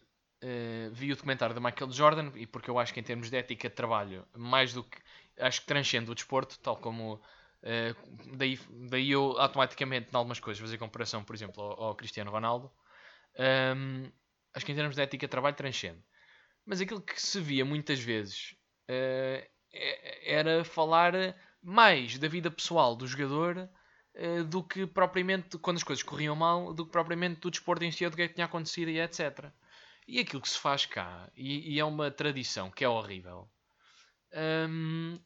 vi 0.92 1.10
o 1.10 1.16
documentário 1.16 1.52
da 1.52 1.60
Michael 1.60 1.90
Jordan 1.90 2.30
e 2.36 2.46
porque 2.46 2.70
eu 2.70 2.78
acho 2.78 2.94
que 2.94 3.00
em 3.00 3.02
termos 3.02 3.28
de 3.28 3.36
ética 3.36 3.68
de 3.68 3.74
trabalho, 3.74 4.24
mais 4.36 4.72
do 4.72 4.84
que 4.84 4.96
acho 5.40 5.62
que 5.62 5.66
transcende 5.66 6.10
o 6.10 6.14
desporto, 6.14 6.56
tal 6.60 6.76
como 6.76 7.20
Uh, 7.62 8.36
daí, 8.36 8.58
daí 8.88 9.10
eu 9.10 9.38
automaticamente, 9.38 10.10
em 10.12 10.16
algumas 10.16 10.38
coisas, 10.38 10.60
fazer 10.60 10.78
comparação, 10.78 11.24
por 11.24 11.34
exemplo, 11.34 11.62
ao, 11.62 11.82
ao 11.84 11.94
Cristiano 11.94 12.30
Ronaldo. 12.30 12.70
Um, 13.76 14.10
acho 14.54 14.64
que 14.64 14.72
em 14.72 14.74
termos 14.74 14.96
de 14.96 15.02
ética 15.02 15.26
de 15.26 15.30
trabalho 15.30 15.56
transcende. 15.56 16.02
Mas 16.64 16.80
aquilo 16.80 17.00
que 17.00 17.20
se 17.20 17.40
via 17.40 17.64
muitas 17.64 18.00
vezes 18.00 18.54
uh, 18.88 19.48
era 20.22 20.64
falar 20.64 21.12
mais 21.62 22.18
da 22.18 22.28
vida 22.28 22.50
pessoal 22.50 22.94
do 22.94 23.06
jogador 23.06 23.58
uh, 23.58 23.68
do 24.48 24.62
que 24.62 24.86
propriamente, 24.86 25.58
quando 25.58 25.76
as 25.76 25.82
coisas 25.84 26.02
corriam 26.02 26.34
mal, 26.34 26.72
do 26.74 26.84
que 26.84 26.92
propriamente 26.92 27.40
do 27.40 27.50
desporto 27.50 27.84
em 27.84 27.92
si, 27.92 28.08
do 28.08 28.16
que 28.16 28.22
é 28.22 28.28
que 28.28 28.34
tinha 28.34 28.46
acontecido 28.46 28.90
e 28.90 29.00
etc. 29.00 29.50
E 30.06 30.18
aquilo 30.18 30.42
que 30.42 30.48
se 30.48 30.58
faz 30.58 30.86
cá, 30.86 31.30
e, 31.36 31.74
e 31.74 31.78
é 31.78 31.84
uma 31.84 32.10
tradição 32.10 32.70
que 32.70 32.84
é 32.84 32.88
horrível, 32.88 33.48
um, 34.68 35.18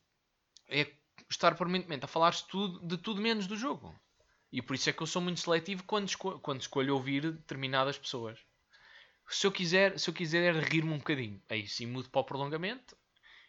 é 0.69 0.91
estar 1.31 1.55
permanentemente 1.55 2.05
a 2.05 2.09
falar 2.09 2.31
de 2.31 2.45
tudo, 2.45 2.87
de 2.87 2.97
tudo 2.97 3.21
menos 3.21 3.47
do 3.47 3.57
jogo. 3.57 3.95
E 4.51 4.61
por 4.61 4.75
isso 4.75 4.91
é 4.91 4.93
que 4.93 5.03
eu 5.03 5.07
sou 5.07 5.23
muito 5.23 5.41
seletivo 5.41 5.85
quando, 5.85 6.09
esco 6.09 6.39
quando 6.41 6.61
escolho 6.61 6.95
ouvir 6.95 7.33
determinadas 7.33 7.97
pessoas. 7.97 8.39
Se 9.29 9.47
eu 9.47 9.53
quiser, 9.53 9.99
se 9.99 10.11
eu 10.11 10.15
quiser 10.15 10.55
rir-me 10.55 10.93
um 10.93 10.99
bocadinho, 10.99 11.41
aí 11.49 11.67
sim 11.67 11.87
mudo 11.87 12.11
para 12.11 12.21
o 12.21 12.25
prolongamento 12.25 12.97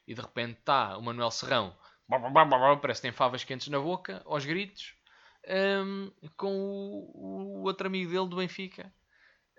e 0.08 0.14
de 0.14 0.22
repente 0.22 0.60
está 0.60 0.98
o 0.98 1.02
Manuel 1.02 1.32
Serrão, 1.32 1.76
parece 2.80 3.02
que 3.02 3.08
tem 3.08 3.12
favas 3.12 3.44
quentes 3.44 3.68
na 3.68 3.80
boca, 3.80 4.22
aos 4.26 4.46
gritos, 4.46 4.96
um, 5.48 6.12
com 6.38 6.56
o, 6.56 7.62
o, 7.62 7.64
outro 7.64 7.88
amigo 7.88 8.12
dele 8.12 8.28
do 8.28 8.38
Benfica. 8.38 8.94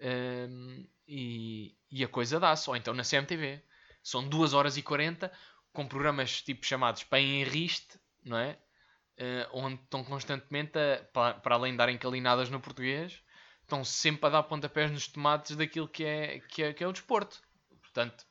Um, 0.01 0.87
e, 1.07 1.77
e, 1.91 2.03
a 2.05 2.09
coisa 2.09 2.41
dá-se. 2.41 2.69
Ou 2.69 2.77
então 2.77 2.95
na 2.95 3.03
CMTV. 3.03 3.63
São 4.03 4.27
2 4.29 4.53
horas 4.55 4.77
e 4.77 4.83
40 4.83 5.33
com 5.73 5.87
programas 5.87 6.43
tipo 6.43 6.65
chamados 6.65 7.05
Pai 7.05 7.23
em 7.23 7.43
Riste 7.43 7.99
não 8.25 8.39
é? 8.39 8.59
Uh, 9.19 9.47
onde 9.53 9.81
estão 9.81 10.03
constantemente, 10.03 10.77
a, 10.77 11.05
para, 11.13 11.35
para, 11.35 11.55
além 11.55 11.73
de 11.73 11.79
darem 11.79 11.97
calinadas 11.97 12.51
no 12.51 12.59
português, 12.61 13.23
estão 13.63 13.85
sempre 13.85 14.27
a 14.27 14.31
dar 14.31 14.43
pontapés 14.43 14.91
nos 14.91 15.07
tomates 15.07 15.55
daquilo 15.55 15.87
que 15.87 16.05
é, 16.05 16.41
que 16.41 16.63
é, 16.63 16.73
que 16.73 16.83
é 16.83 16.89
o 16.89 16.93
desporto. 16.93 17.41
Portanto, 17.81 18.27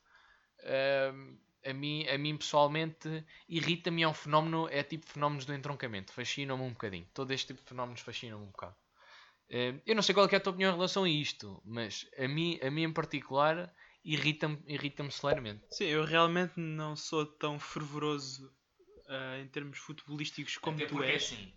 uh, 0.60 1.38
a, 1.64 1.72
mim, 1.72 2.06
a 2.08 2.18
mim 2.18 2.36
pessoalmente 2.36 3.24
irrita-me, 3.48 4.02
é 4.02 4.08
um 4.08 4.14
fenómeno, 4.14 4.68
é 4.70 4.82
tipo 4.82 5.06
fenómenos 5.06 5.44
do 5.44 5.54
entroncamento, 5.54 6.12
fascina-me 6.12 6.62
um 6.62 6.70
bocadinho. 6.70 7.08
Todo 7.14 7.32
este 7.32 7.48
tipo 7.48 7.62
de 7.62 7.68
fenómenos 7.68 8.00
fascina-me 8.00 8.42
um 8.42 8.50
bocado. 8.50 8.76
Uh, 9.50 9.80
eu 9.86 9.94
não 9.94 10.02
sei 10.02 10.14
qual 10.14 10.26
é, 10.26 10.32
é 10.32 10.36
a 10.36 10.40
tua 10.40 10.50
opinião 10.50 10.70
em 10.72 10.74
relação 10.74 11.04
a 11.04 11.08
isto, 11.08 11.60
mas 11.64 12.08
a 12.18 12.26
mim, 12.26 12.58
a 12.62 12.70
mim 12.70 12.82
em 12.82 12.92
particular 12.92 13.72
irrita-me 14.04 14.58
irrita 14.66 15.08
celeramente. 15.10 15.64
Sim, 15.70 15.84
eu 15.84 16.04
realmente 16.04 16.58
não 16.58 16.94
sou 16.94 17.24
tão 17.24 17.58
fervoroso 17.58 18.52
uh, 19.06 19.42
em 19.42 19.48
termos 19.48 19.78
futebolísticos 19.78 20.58
como 20.58 20.76
Até 20.76 20.86
tu 20.86 21.02
és. 21.02 21.12
É 21.12 21.16
assim, 21.16 21.52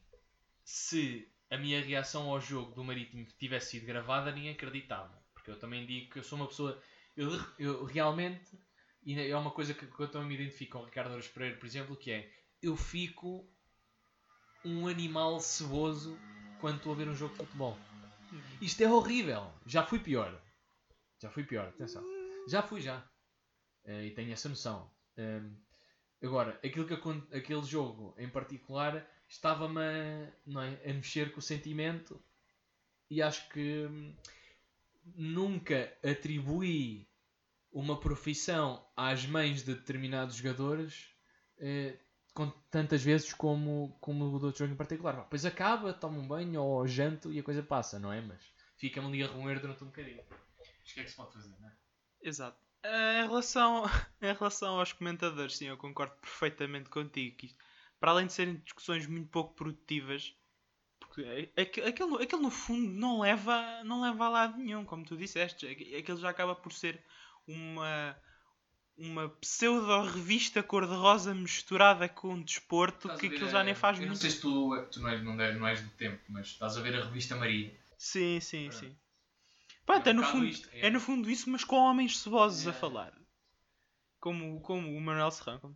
se 0.64 1.32
a 1.50 1.58
minha 1.58 1.82
reação 1.82 2.30
ao 2.30 2.40
jogo 2.40 2.74
do 2.74 2.84
Marítimo 2.84 3.26
tivesse 3.38 3.72
sido 3.72 3.86
gravada, 3.86 4.32
ninguém 4.32 4.52
acreditava. 4.52 5.22
Porque 5.34 5.52
eu 5.52 5.60
também 5.60 5.86
digo 5.86 6.12
que 6.12 6.20
eu 6.20 6.24
sou 6.24 6.38
uma 6.38 6.48
pessoa. 6.48 6.82
Eu, 7.16 7.30
eu 7.58 7.86
realmente. 7.86 8.52
E 9.08 9.18
é 9.18 9.38
uma 9.38 9.52
coisa 9.52 9.74
que, 9.74 9.86
eu 9.86 10.12
também 10.12 10.28
me 10.28 10.36
identifico 10.36 10.74
com 10.74 10.84
o 10.84 10.86
Ricardo 10.86 11.14
Aros 11.14 11.30
Pereira, 11.30 11.56
por 11.56 11.66
exemplo, 11.66 11.96
que 11.96 12.12
é. 12.12 12.30
Eu 12.62 12.76
fico 12.76 13.50
um 14.66 14.86
animal 14.86 15.40
ceboso 15.40 16.20
quando 16.60 16.78
estou 16.78 16.92
a 16.92 16.96
ver 16.96 17.08
um 17.08 17.16
jogo 17.16 17.32
de 17.32 17.38
futebol. 17.46 17.78
Isto 18.62 18.84
é 18.84 18.92
horrível. 18.92 19.50
Já 19.66 19.86
fui 19.86 20.00
pior. 20.00 20.38
Já 21.20 21.30
fui 21.30 21.46
pior, 21.46 21.70
atenção. 21.70 22.04
Já 22.50 22.62
fui, 22.62 22.82
já. 22.82 23.00
Uh, 23.86 24.02
e 24.04 24.12
tenho 24.12 24.34
essa 24.34 24.50
noção. 24.50 24.92
Um, 25.18 25.56
Agora, 26.22 26.60
aquilo 26.66 26.86
que, 26.88 26.94
aquele 27.36 27.64
jogo 27.64 28.16
em 28.18 28.28
particular 28.28 29.08
estava-me 29.30 29.80
a, 29.80 30.66
é, 30.66 30.90
a 30.90 30.94
mexer 30.94 31.32
com 31.32 31.40
o 31.40 31.44
sentimento 31.44 32.22
e 33.10 33.22
acho 33.22 33.48
que 33.50 33.86
hum, 33.86 34.16
nunca 35.16 35.96
atribuí 36.04 37.07
uma 37.80 38.00
profissão 38.00 38.84
às 38.96 39.26
mães 39.28 39.64
de 39.64 39.76
determinados 39.76 40.38
jogadores 40.38 41.14
eh, 41.60 42.00
com 42.34 42.50
tantas 42.72 43.04
vezes 43.04 43.34
como, 43.34 43.96
como 44.02 44.26
o 44.26 44.40
do 44.40 44.48
outro 44.48 44.60
jogo 44.60 44.74
em 44.74 44.76
particular. 44.76 45.16
Depois 45.16 45.46
acaba, 45.46 45.94
toma 45.94 46.18
um 46.18 46.28
banho 46.28 46.60
ou 46.60 46.88
janto 46.88 47.32
e 47.32 47.40
a 47.40 47.44
coisa 47.44 47.62
passa, 47.62 48.00
não 48.00 48.12
é? 48.12 48.20
Mas 48.20 48.42
fica-me 48.78 49.08
ali 49.08 49.24
a 49.24 49.28
roer 49.28 49.60
durante 49.60 49.84
um 49.84 49.88
bocadinho. 49.88 50.24
Acho 50.84 50.94
que 50.96 51.02
é 51.02 51.04
que 51.04 51.10
se 51.12 51.16
pode 51.16 51.34
fazer, 51.34 51.56
não 51.60 51.70
é? 51.70 51.74
Exato. 52.24 52.58
Eh, 52.82 53.22
em 53.22 53.28
relação, 53.28 53.84
em 54.24 54.34
relação 54.34 54.80
aos 54.80 54.92
comentadores, 54.92 55.58
sim, 55.58 55.66
eu 55.66 55.78
concordo 55.78 56.16
perfeitamente 56.16 56.90
contigo. 56.90 57.38
Que 57.38 57.56
para 58.00 58.10
além 58.10 58.26
de 58.26 58.34
serem 58.34 58.56
discussões 58.56 59.06
muito 59.06 59.30
pouco 59.30 59.54
produtivas, 59.54 60.36
porque 61.00 61.52
aquilo, 61.86 62.22
aquilo 62.22 62.42
no 62.42 62.52
fundo 62.52 62.90
não 62.90 63.20
leva, 63.20 63.84
não 63.84 64.02
leva 64.02 64.26
a 64.26 64.30
lado 64.30 64.58
nenhum, 64.58 64.84
como 64.84 65.06
tu 65.06 65.16
disseste. 65.16 65.68
Aquilo 65.96 66.18
já 66.18 66.30
acaba 66.30 66.56
por 66.56 66.74
ser 66.74 67.04
uma, 67.48 68.16
uma 68.98 69.30
pseudo-revista 69.30 70.62
cor-de-rosa 70.62 71.34
misturada 71.34 72.10
com 72.10 72.42
desporto, 72.42 73.08
que 73.16 73.28
aquilo 73.28 73.50
já 73.50 73.64
nem 73.64 73.76
faz 73.76 73.98
muito. 73.98 74.10
Não 74.10 74.16
sei 74.16 74.32
se 74.32 74.42
tu, 74.42 74.76
tu 74.92 75.00
não, 75.00 75.10
és, 75.10 75.24
não, 75.24 75.42
és, 75.42 75.60
não 75.60 75.68
és 75.68 75.82
do 75.82 75.90
tempo, 75.92 76.22
mas 76.30 76.48
estás 76.48 76.78
a 76.78 76.82
ver 76.82 76.96
a 76.96 77.06
revista 77.06 77.36
Maria. 77.36 77.74
Sim, 77.98 78.40
sim, 78.40 78.70
sim. 78.72 78.96
Pronto, 79.86 80.06
é, 80.06 80.10
é, 80.10 80.14
no 80.14 80.24
fundo, 80.24 80.46
isto, 80.46 80.70
é. 80.74 80.88
é. 80.88 80.90
no 80.90 81.00
fundo 81.00 81.30
isso, 81.30 81.50
mas 81.50 81.64
com 81.64 81.78
homens 81.78 82.20
cebosos 82.20 82.68
a 82.68 82.74
falar. 82.74 83.14
Como, 84.20 84.60
como 84.62 84.96
o 84.96 85.00
Manuel 85.00 85.32
Serrão. 85.32 85.60
Como 85.60 85.76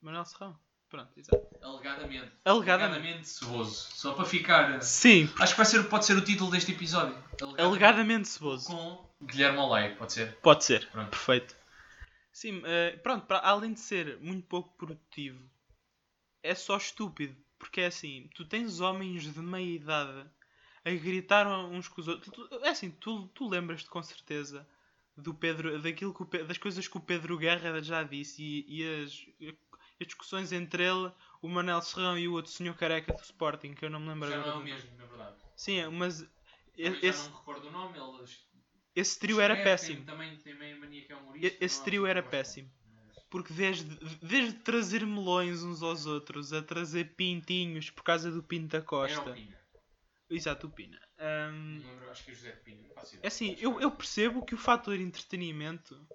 Manuel 0.00 0.24
Serrão. 0.24 0.56
Pronto, 0.88 1.10
exato. 1.16 1.48
Alegadamente. 1.62 2.30
Alegadamente. 2.44 2.94
Alegadamente 2.94 3.28
ceboso. 3.28 3.88
Só 3.94 4.12
para 4.12 4.26
ficar. 4.26 4.82
Sim. 4.82 5.28
Acho 5.40 5.54
que 5.54 5.56
vai 5.56 5.66
ser, 5.66 5.82
pode 5.88 6.04
ser 6.04 6.16
o 6.16 6.20
título 6.20 6.50
deste 6.50 6.72
episódio. 6.72 7.14
Alegadamente, 7.40 7.62
Alegadamente 7.62 8.28
ceboso. 8.28 8.66
Com 8.66 9.11
Guilherme 9.22 9.58
Olay, 9.58 9.94
pode 9.94 10.12
ser? 10.12 10.36
Pode 10.36 10.64
ser. 10.64 10.88
Pronto. 10.90 11.10
Perfeito. 11.10 11.56
Sim, 12.32 12.58
uh, 12.58 12.98
pronto, 13.02 13.26
para, 13.26 13.38
além 13.38 13.72
de 13.72 13.80
ser 13.80 14.18
muito 14.18 14.46
pouco 14.46 14.74
produtivo, 14.76 15.42
é 16.42 16.54
só 16.54 16.76
estúpido. 16.76 17.36
Porque 17.58 17.80
é 17.80 17.86
assim, 17.86 18.28
tu 18.34 18.44
tens 18.44 18.80
homens 18.80 19.32
de 19.32 19.38
meia 19.38 19.76
idade 19.76 20.28
a 20.84 20.90
gritar 20.90 21.46
uns 21.46 21.86
com 21.86 22.00
os 22.00 22.08
outros. 22.08 22.32
É 22.62 22.70
assim, 22.70 22.90
tu, 22.90 23.28
tu 23.28 23.48
lembras-te 23.48 23.88
com 23.88 24.02
certeza 24.02 24.66
do 25.16 25.32
Pedro, 25.32 25.80
daquilo 25.80 26.12
que 26.12 26.24
Pedro, 26.24 26.48
das 26.48 26.58
coisas 26.58 26.88
que 26.88 26.96
o 26.96 27.00
Pedro 27.00 27.38
Guerra 27.38 27.80
já 27.82 28.02
disse 28.02 28.42
e, 28.42 28.80
e 28.80 29.02
as, 29.02 29.26
as, 30.00 30.06
discussões 30.06 30.50
entre 30.52 30.82
ele, 30.82 31.12
o 31.40 31.48
Manel 31.48 31.80
Serrão 31.82 32.18
e 32.18 32.26
o 32.26 32.32
outro 32.32 32.50
senhor 32.50 32.74
careca 32.74 33.12
do 33.12 33.22
Sporting, 33.22 33.74
que 33.74 33.84
eu 33.84 33.90
não 33.90 34.00
me 34.00 34.08
lembro 34.08 34.28
já 34.28 34.40
agora. 34.40 34.50
não 34.50 34.58
é 34.58 34.60
o 34.60 34.64
mesmo, 34.64 34.90
na 34.96 35.04
verdade. 35.04 35.36
Sim, 35.54 35.86
mas. 35.88 36.26
esse, 36.76 37.28
não 37.30 37.38
recordo 37.38 37.68
o 37.68 37.70
nome, 37.70 37.98
eles... 37.98 38.44
Esse 38.94 39.18
trio 39.18 39.40
era 39.40 39.56
péssimo. 39.56 40.04
Também 40.04 40.38
é 41.08 41.16
humorista. 41.16 41.64
Esse 41.64 41.82
trio 41.82 42.06
era 42.06 42.22
péssimo. 42.22 42.70
Porque 43.30 43.52
desde, 43.54 43.96
desde 44.20 44.58
trazer 44.58 45.06
melões 45.06 45.62
uns 45.62 45.82
aos 45.82 46.04
outros, 46.04 46.52
a 46.52 46.60
trazer 46.62 47.14
pintinhos 47.16 47.88
por 47.88 48.02
causa 48.02 48.30
do 48.30 48.42
Pinto 48.42 48.68
da 48.68 48.82
Costa. 48.82 49.34
Exato, 50.28 50.66
o 50.66 50.70
Pina. 50.70 50.98
Ahm, 51.18 51.80
acho 52.10 52.24
que 52.24 52.30
é 52.30 52.34
José 52.34 52.50
Pina. 52.50 52.88
é 53.22 53.26
assim, 53.26 53.56
eu, 53.58 53.80
eu 53.80 53.90
percebo 53.90 54.44
que 54.44 54.54
o 54.54 54.58
fator 54.58 54.98
entretenimento 54.98 56.06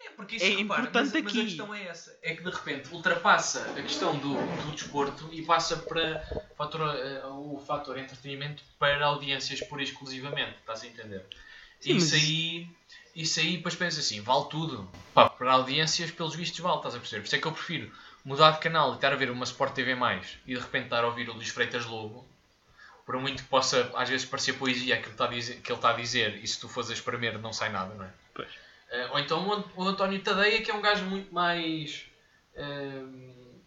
É, 0.00 0.10
porque 0.10 0.36
É 0.36 0.50
importante 0.50 0.92
mas, 0.92 1.12
Mas 1.12 1.26
aqui. 1.26 1.40
a 1.40 1.44
questão 1.44 1.74
é 1.74 1.84
essa. 1.84 2.18
É 2.22 2.34
que 2.34 2.42
de 2.42 2.50
repente 2.50 2.92
ultrapassa 2.92 3.70
a 3.70 3.82
questão 3.82 4.18
do, 4.18 4.34
do 4.34 4.72
desporto 4.72 5.28
e 5.32 5.44
passa 5.44 5.76
para 5.76 6.20
fator, 6.56 6.96
eh, 6.96 7.26
o 7.26 7.58
fator 7.58 7.96
entretenimento 7.98 8.62
para 8.78 9.04
audiências 9.04 9.60
pura 9.60 9.82
e 9.82 9.84
exclusivamente. 9.84 10.58
Estás 10.58 10.82
a 10.82 10.86
entender? 10.86 11.26
Sim, 11.84 11.96
isso 11.96 12.14
mas- 12.14 12.22
aí. 12.22 12.68
Isso 13.14 13.40
aí, 13.40 13.56
depois 13.58 13.74
pensa 13.76 14.00
assim, 14.00 14.20
vale 14.20 14.48
tudo. 14.50 14.92
Pá, 15.12 15.30
para 15.30 15.52
audiências, 15.52 16.10
pelos 16.10 16.34
vistos, 16.34 16.58
vale, 16.58 16.78
estás 16.78 16.94
a 16.96 16.98
perceber? 16.98 17.20
Por 17.22 17.26
isso 17.26 17.36
é 17.36 17.38
que 17.38 17.46
eu 17.46 17.52
prefiro 17.52 17.92
mudar 18.24 18.50
de 18.52 18.58
canal 18.58 18.92
e 18.92 18.94
estar 18.96 19.12
a 19.12 19.16
ver 19.16 19.30
uma 19.30 19.44
Sport 19.44 19.74
TV+, 19.74 19.92
e 20.46 20.54
de 20.54 20.60
repente 20.60 20.84
estar 20.86 21.04
a 21.04 21.06
ouvir 21.06 21.28
o 21.28 21.34
Luís 21.34 21.48
Freitas 21.50 21.84
Lobo, 21.86 22.26
por 23.06 23.16
muito 23.20 23.42
que 23.42 23.48
possa, 23.48 23.90
às 23.96 24.08
vezes, 24.08 24.26
parecer 24.26 24.54
poesia 24.54 24.94
aquilo 24.96 25.14
que, 25.16 25.28
dizer, 25.28 25.60
que 25.60 25.70
ele 25.70 25.78
está 25.78 25.90
a 25.90 25.94
dizer, 25.94 26.36
e 26.42 26.46
se 26.46 26.58
tu 26.60 26.68
fores 26.68 26.90
a 26.90 26.94
espremer 26.94 27.38
não 27.38 27.52
sai 27.52 27.70
nada, 27.70 27.94
não 27.94 28.04
é? 28.04 28.10
Pois. 28.34 28.48
Eh, 28.90 29.08
ou 29.12 29.18
então 29.18 29.46
o 29.46 29.52
Ant- 29.52 29.66
o 29.76 29.82
António 29.84 30.20
Tadeia, 30.22 30.62
que 30.62 30.70
é 30.70 30.74
um 30.74 30.80
gajo 30.82 31.04
muito 31.04 31.32
mais. 31.34 32.06
eh, 32.56 33.02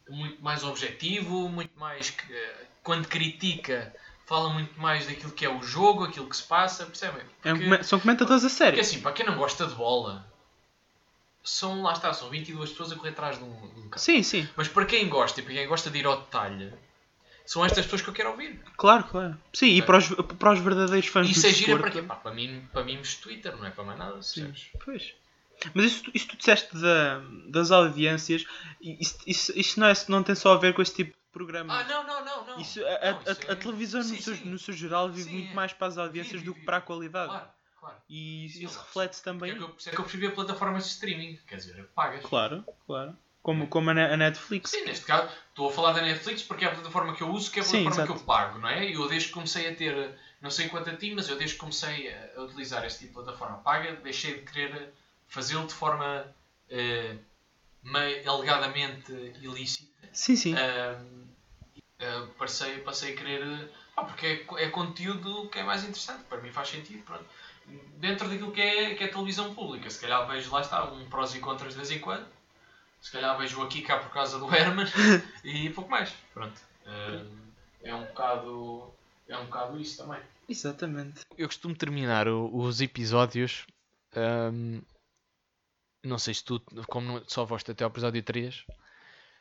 muito 0.10 0.41
mais 0.41 0.63
objetivo, 0.63 1.49
muito 1.49 1.77
mais. 1.77 2.10
que, 2.12 2.34
eh, 2.34 2.65
quando 2.84 3.08
critica, 3.08 3.93
fala 4.28 4.50
muito 4.50 4.80
mais 4.80 5.08
daquilo 5.08 5.32
que 5.32 5.44
é 5.46 5.50
o 5.50 5.63
jogo, 5.63 6.04
aquilo 6.04 6.28
que 6.30 6.38
se 6.38 6.44
passa, 6.44 6.86
percebem? 6.86 7.22
é 7.44 7.50
Porque- 7.50 7.63
come- 7.63 7.84
são 7.84 8.00
comentadores 8.00 8.44
a 8.44 8.48
porque 8.50 8.58
sério. 8.63 8.80
assim, 8.82 9.02
para 9.02 9.13
quem 9.13 9.26
não 9.26 9.36
gosta 9.38 9.66
de 9.66 9.74
bola, 9.74 10.24
são, 11.44 11.82
lá 11.82 11.94
está, 11.94 12.13
são 12.13 12.30
22 12.30 12.72
pessoas 12.72 12.92
a 12.92 12.96
correr 12.96 13.10
atrás 13.12 13.38
de 13.38 13.44
um, 13.44 13.50
de 13.50 13.80
um 13.80 13.84
campo. 13.84 14.00
Sim, 14.00 14.22
sim, 14.22 14.48
Mas 14.56 14.68
para 14.68 14.86
quem 14.86 15.08
gosta 15.08 15.40
e 15.40 15.44
para 15.44 15.54
quem 15.54 15.68
gosta 15.68 15.90
de 15.90 15.98
ir 16.00 16.06
ao 16.06 16.20
detalhe, 16.20 16.74
são 17.46 17.63
estas 17.63 17.86
pessoas 17.86 18.02
que 18.02 18.10
eu 18.10 18.13
quero 18.13 18.32
ouvir. 18.32 18.62
claro, 18.76 19.06
claro. 19.06 19.38
Sim, 19.54 19.68
e 19.68 19.82
Ok. 19.82 19.86
para 19.86 19.98
os, 19.98 20.08
para 20.38 20.54
os 20.54 20.60
verdadeiros 20.60 21.08
fãs 21.08 21.30
Isso 21.30 21.42
do 21.42 21.48
é 21.48 21.54
gira 21.54 21.80
para 21.80 21.90
quê? 21.92 22.02
Pá, 22.02 22.16
para 22.16 22.34
mim, 22.34 22.68
para 22.74 22.84
mim, 22.84 23.02
Twitter, 23.22 23.56
não 23.56 23.66
é 23.66 23.70
para 23.70 23.84
mais 23.86 23.98
nada. 23.98 24.22
Sim, 24.22 24.54
pois. 24.84 25.13
Mas 25.74 25.86
isso, 25.86 26.04
tu- 26.04 26.12
isso 26.13 26.28
tu 26.28 26.38
disseste 26.38 26.76
da, 26.78 27.20
das 27.48 27.72
audiências, 27.72 28.46
e 28.82 29.02
isso, 29.02 29.18
isso, 29.26 29.54
isso 29.56 29.80
não, 29.80 29.88
é, 29.88 29.94
não 30.10 30.22
tem 30.22 30.36
só 30.36 30.54
a 30.54 30.58
ver 30.58 30.74
com 30.74 30.82
esse 30.84 30.94
tipo 30.94 31.16
programa. 31.38 31.80
Ah, 31.80 31.84
não, 31.84 32.04
não, 32.06 32.26
não. 32.26 32.45
não. 32.47 32.60
Isso, 32.62 32.84
a, 32.86 32.89
a- 33.10 33.12
Não, 33.13 33.21
isso 33.21 33.30
a- 33.30 33.50
a 33.50 33.54
é- 33.54 33.56
televisão 33.56 34.02
sim, 34.04 34.15
no, 34.15 34.21
seu, 34.21 34.36
sim. 34.36 34.45
no 34.50 34.60
seu 34.60 34.73
geral 34.73 35.10
vive 35.10 35.30
Sim, 35.30 35.36
muito 35.38 35.52
é. 35.52 35.54
mais 35.54 35.73
para 35.73 35.88
as 35.88 35.97
audiências 35.97 36.41
Vive, 36.41 36.45
do 36.45 36.54
que 36.56 36.62
para 36.62 36.78
a 36.78 36.82
qualidade. 36.82 37.30
Claro, 37.30 37.47
claro. 37.80 37.95
E 38.10 38.50
Sim, 38.50 38.65
isso 38.65 38.76
não, 38.78 38.84
reflete-se 38.84 39.23
também. 39.23 39.50
isso 39.52 39.56
é 39.56 39.60
que 39.60 39.63
eu- 39.63 39.69
por 39.69 39.80
isso 39.80 39.89
é 39.89 39.91
que 39.91 40.00
eu 40.00 40.04
preferi 40.04 40.28
a 40.28 40.32
plataforma 40.32 40.78
de 40.80 40.86
streaming. 40.86 41.39
Quer 41.47 41.56
dizer, 41.58 41.84
pagas. 41.95 42.23
Claro, 42.23 42.65
claro. 42.86 43.15
Como, 43.43 43.65
como 43.67 43.89
a, 43.91 43.93
Ne- 43.93 44.12
a 44.13 44.17
Netflix. 44.17 44.71
Sim, 44.71 44.84
neste 44.84 45.06
caso, 45.06 45.30
estou 45.50 45.69
a 45.69 45.71
falar 45.71 45.93
da 45.93 46.02
Netflix 46.02 46.43
porque 46.43 46.65
é 46.65 46.67
a 46.67 46.71
plataforma 46.73 47.15
que 47.15 47.21
eu 47.23 47.30
uso, 47.30 47.50
que 47.50 47.60
é 47.62 47.63
a 47.63 47.65
plataforma 47.65 48.06
que 48.06 48.12
eu 48.12 48.26
pago, 48.26 48.60
não 48.60 48.67
é? 48.67 48.86
Eu 48.93 49.08
desde 49.08 49.30
que 49.30 49.34
comecei 49.36 49.69
a 49.69 49.73
ter, 49.76 50.17
não 50.41 50.50
sei 50.52 50.67
quanto 50.67 50.89
a 50.89 50.95
ti, 50.97 51.13
mas 51.15 51.30
eu 51.30 51.38
desde 51.38 51.54
que 51.56 51.60
comecei 51.62 52.12
a, 52.13 52.32
a 52.36 52.41
utilizar 52.43 52.84
este 52.84 53.00
tipo 53.06 53.19
de 53.19 53.23
plataforma 53.26 53.58
paga, 53.60 53.95
deixei 54.04 54.34
de 54.34 54.41
querer 54.52 54.91
fazê-lo 55.30 55.65
de 55.65 55.73
forma 55.73 56.26
eh, 56.69 57.15
meio 57.84 58.30
alegadamente 58.30 59.13
ilícita. 59.41 60.10
Sim, 60.12 60.36
sim. 60.36 60.54
Ahm, 60.54 61.27
ah, 62.00 62.28
passei, 62.38 62.80
passei 62.80 63.14
a 63.14 63.16
querer. 63.18 63.70
pá, 63.96 64.04
porque 64.04 64.26
é, 64.26 64.64
é 64.66 64.70
conteúdo 64.70 65.50
que 65.50 65.60
é 65.60 65.64
mais 65.64 65.84
interessante, 65.84 66.24
para 66.26 66.40
mim 66.42 66.52
faz 66.52 66.70
sentido. 66.70 67.04
Pronto. 67.04 67.26
Dentro 67.98 68.30
daquilo 68.30 68.52
que 68.52 68.62
é, 68.62 68.96
que 68.96 69.04
é 69.04 69.08
televisão 69.08 69.54
pública, 69.54 69.90
se 69.90 70.00
calhar 70.00 70.26
vejo 70.28 70.52
lá 70.52 70.62
está 70.62 70.86
um 70.86 71.10
prós 71.10 71.36
e 71.36 71.40
contras 71.40 71.74
de 71.74 71.78
vez 71.78 71.92
em 71.92 72.00
quando, 72.00 72.26
se 73.02 73.12
calhar 73.12 73.38
vejo 73.38 73.62
aqui 73.62 73.82
cá 73.82 73.98
por 74.00 74.10
causa 74.12 74.40
do 74.40 74.54
Herman 74.54 74.86
e 75.44 75.70
pouco 75.72 75.90
mais. 75.92 76.12
Pronto. 76.34 76.60
Ahm, 76.86 77.52
é 77.84 77.94
um 77.94 78.06
bocado. 78.06 78.94
É 79.28 79.38
um 79.38 79.46
bocado 79.46 79.78
isso 79.80 79.98
também. 80.04 80.22
Exatamente. 80.48 81.20
Eu 81.38 81.48
costumo 81.48 81.76
terminar 81.76 82.28
o- 82.30 82.56
os 82.56 82.80
episódios. 82.80 83.66
ahm, 84.16 84.80
não 86.06 86.18
sei 86.18 86.34
se 86.34 86.44
tu, 86.46 86.62
como 86.88 87.22
só 87.28 87.46
foste 87.46 87.72
até 87.72 87.84
ao 87.84 87.90
episódio 87.90 88.24
3, 88.24 88.64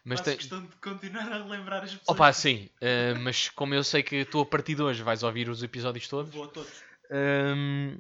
mas 0.07 0.21
tem, 0.21 0.37
questão 0.37 0.65
de 0.65 0.75
continuar 0.77 1.33
a 1.33 1.39
relembrar 1.43 1.83
as 1.83 1.91
pessoas. 1.95 2.09
Opa, 2.09 2.33
sim, 2.33 2.71
eh, 2.81 3.15
mas 3.15 3.49
como 3.49 3.75
eu 3.75 3.83
sei 3.83 4.03
que 4.03 4.25
tu 4.25 4.41
a 4.41 4.47
partir 4.47 4.75
de 4.77 4.83
hoje 4.83 5.03
vais 5.03 5.23
ouvir 5.23 5.49
os 5.49 5.63
episódios 5.63 6.07
todos, 6.09 6.33
Vou 6.33 6.45
a 6.45 6.49
todos. 6.49 6.73
hum, 7.11 7.99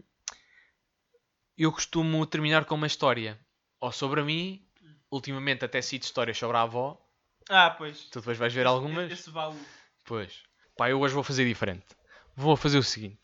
eu 1.58 1.72
costumo 1.72 2.24
terminar 2.26 2.64
com 2.64 2.74
uma 2.74 2.86
história. 2.86 3.38
Ou 3.80 3.92
sobre 3.92 4.20
a 4.20 4.24
mim, 4.24 4.64
ultimamente 5.10 5.64
até 5.64 5.82
cito 5.82 6.04
histórias 6.04 6.38
sobre 6.38 6.56
a 6.56 6.62
avó. 6.62 6.98
Ah, 7.48 7.70
pois. 7.70 8.04
Tu 8.10 8.20
depois 8.20 8.38
vais 8.38 8.52
ver 8.52 8.66
algumas. 8.66 9.10
Esse 9.10 9.30
baú. 9.30 9.56
Pois. 10.04 10.42
Pá, 10.76 10.90
eu 10.90 11.00
hoje 11.00 11.14
vou 11.14 11.22
fazer 11.22 11.46
diferente. 11.46 11.86
Vou 12.34 12.56
fazer 12.56 12.78
o 12.78 12.82
seguinte. 12.82 13.18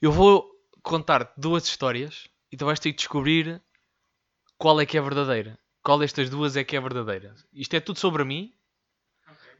Eu 0.00 0.10
vou 0.12 0.50
contar 0.82 1.32
duas 1.36 1.64
histórias 1.64 2.28
e 2.50 2.56
tu 2.56 2.64
vais 2.66 2.78
ter 2.80 2.90
que 2.90 2.98
descobrir 2.98 3.62
qual 4.58 4.80
é 4.80 4.86
que 4.86 4.98
é 4.98 5.00
verdadeira. 5.00 5.58
Qual 5.82 5.98
destas 5.98 6.30
duas 6.30 6.56
é 6.56 6.64
que 6.64 6.76
é 6.76 6.80
verdadeira. 6.80 7.34
Isto 7.52 7.74
é 7.74 7.80
tudo 7.80 7.98
sobre 7.98 8.24
mim. 8.24 8.52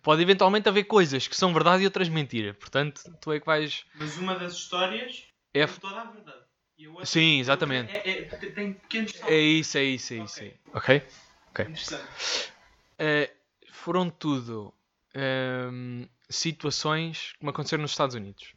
Pode 0.03 0.23
eventualmente 0.23 0.69
haver 0.69 0.85
coisas 0.85 1.29
que 1.29 1.37
são 1.37 1.53
verdade 1.53 1.83
e 1.83 1.87
outras 1.87 2.09
mentira. 2.09 2.55
Portanto, 2.55 3.03
tu 3.21 3.33
é 3.33 3.39
que 3.41 3.47
vais... 3.47 3.85
Mas 3.95 4.17
uma 4.17 4.37
das 4.37 4.55
histórias 4.55 5.25
É, 5.55 5.67
tem 5.67 5.77
toda 5.79 6.01
a 6.01 6.05
verdade. 6.05 6.43
A 7.01 7.07
Sim, 7.07 7.39
exatamente. 7.39 7.93
É, 7.97 8.23
é- 8.23 8.25
tem- 8.25 8.73
pequenos 8.73 9.13
é 9.23 9.39
isso, 9.39 9.79
é 9.79 9.85
isso, 9.85 10.15
é 10.15 10.17
isso. 10.19 10.45
Ok. 10.75 10.97
é. 10.97 11.07
Ok? 11.51 11.65
Interessante. 11.67 12.53
Eh, 12.99 13.31
foram 13.71 14.11
tudo 14.11 14.75
ehm, 15.15 16.07
situações 16.29 17.33
que 17.39 17.45
me 17.45 17.51
aconteceram 17.51 17.83
nos 17.83 17.93
Estados 17.93 18.17
Unidos. 18.17 18.53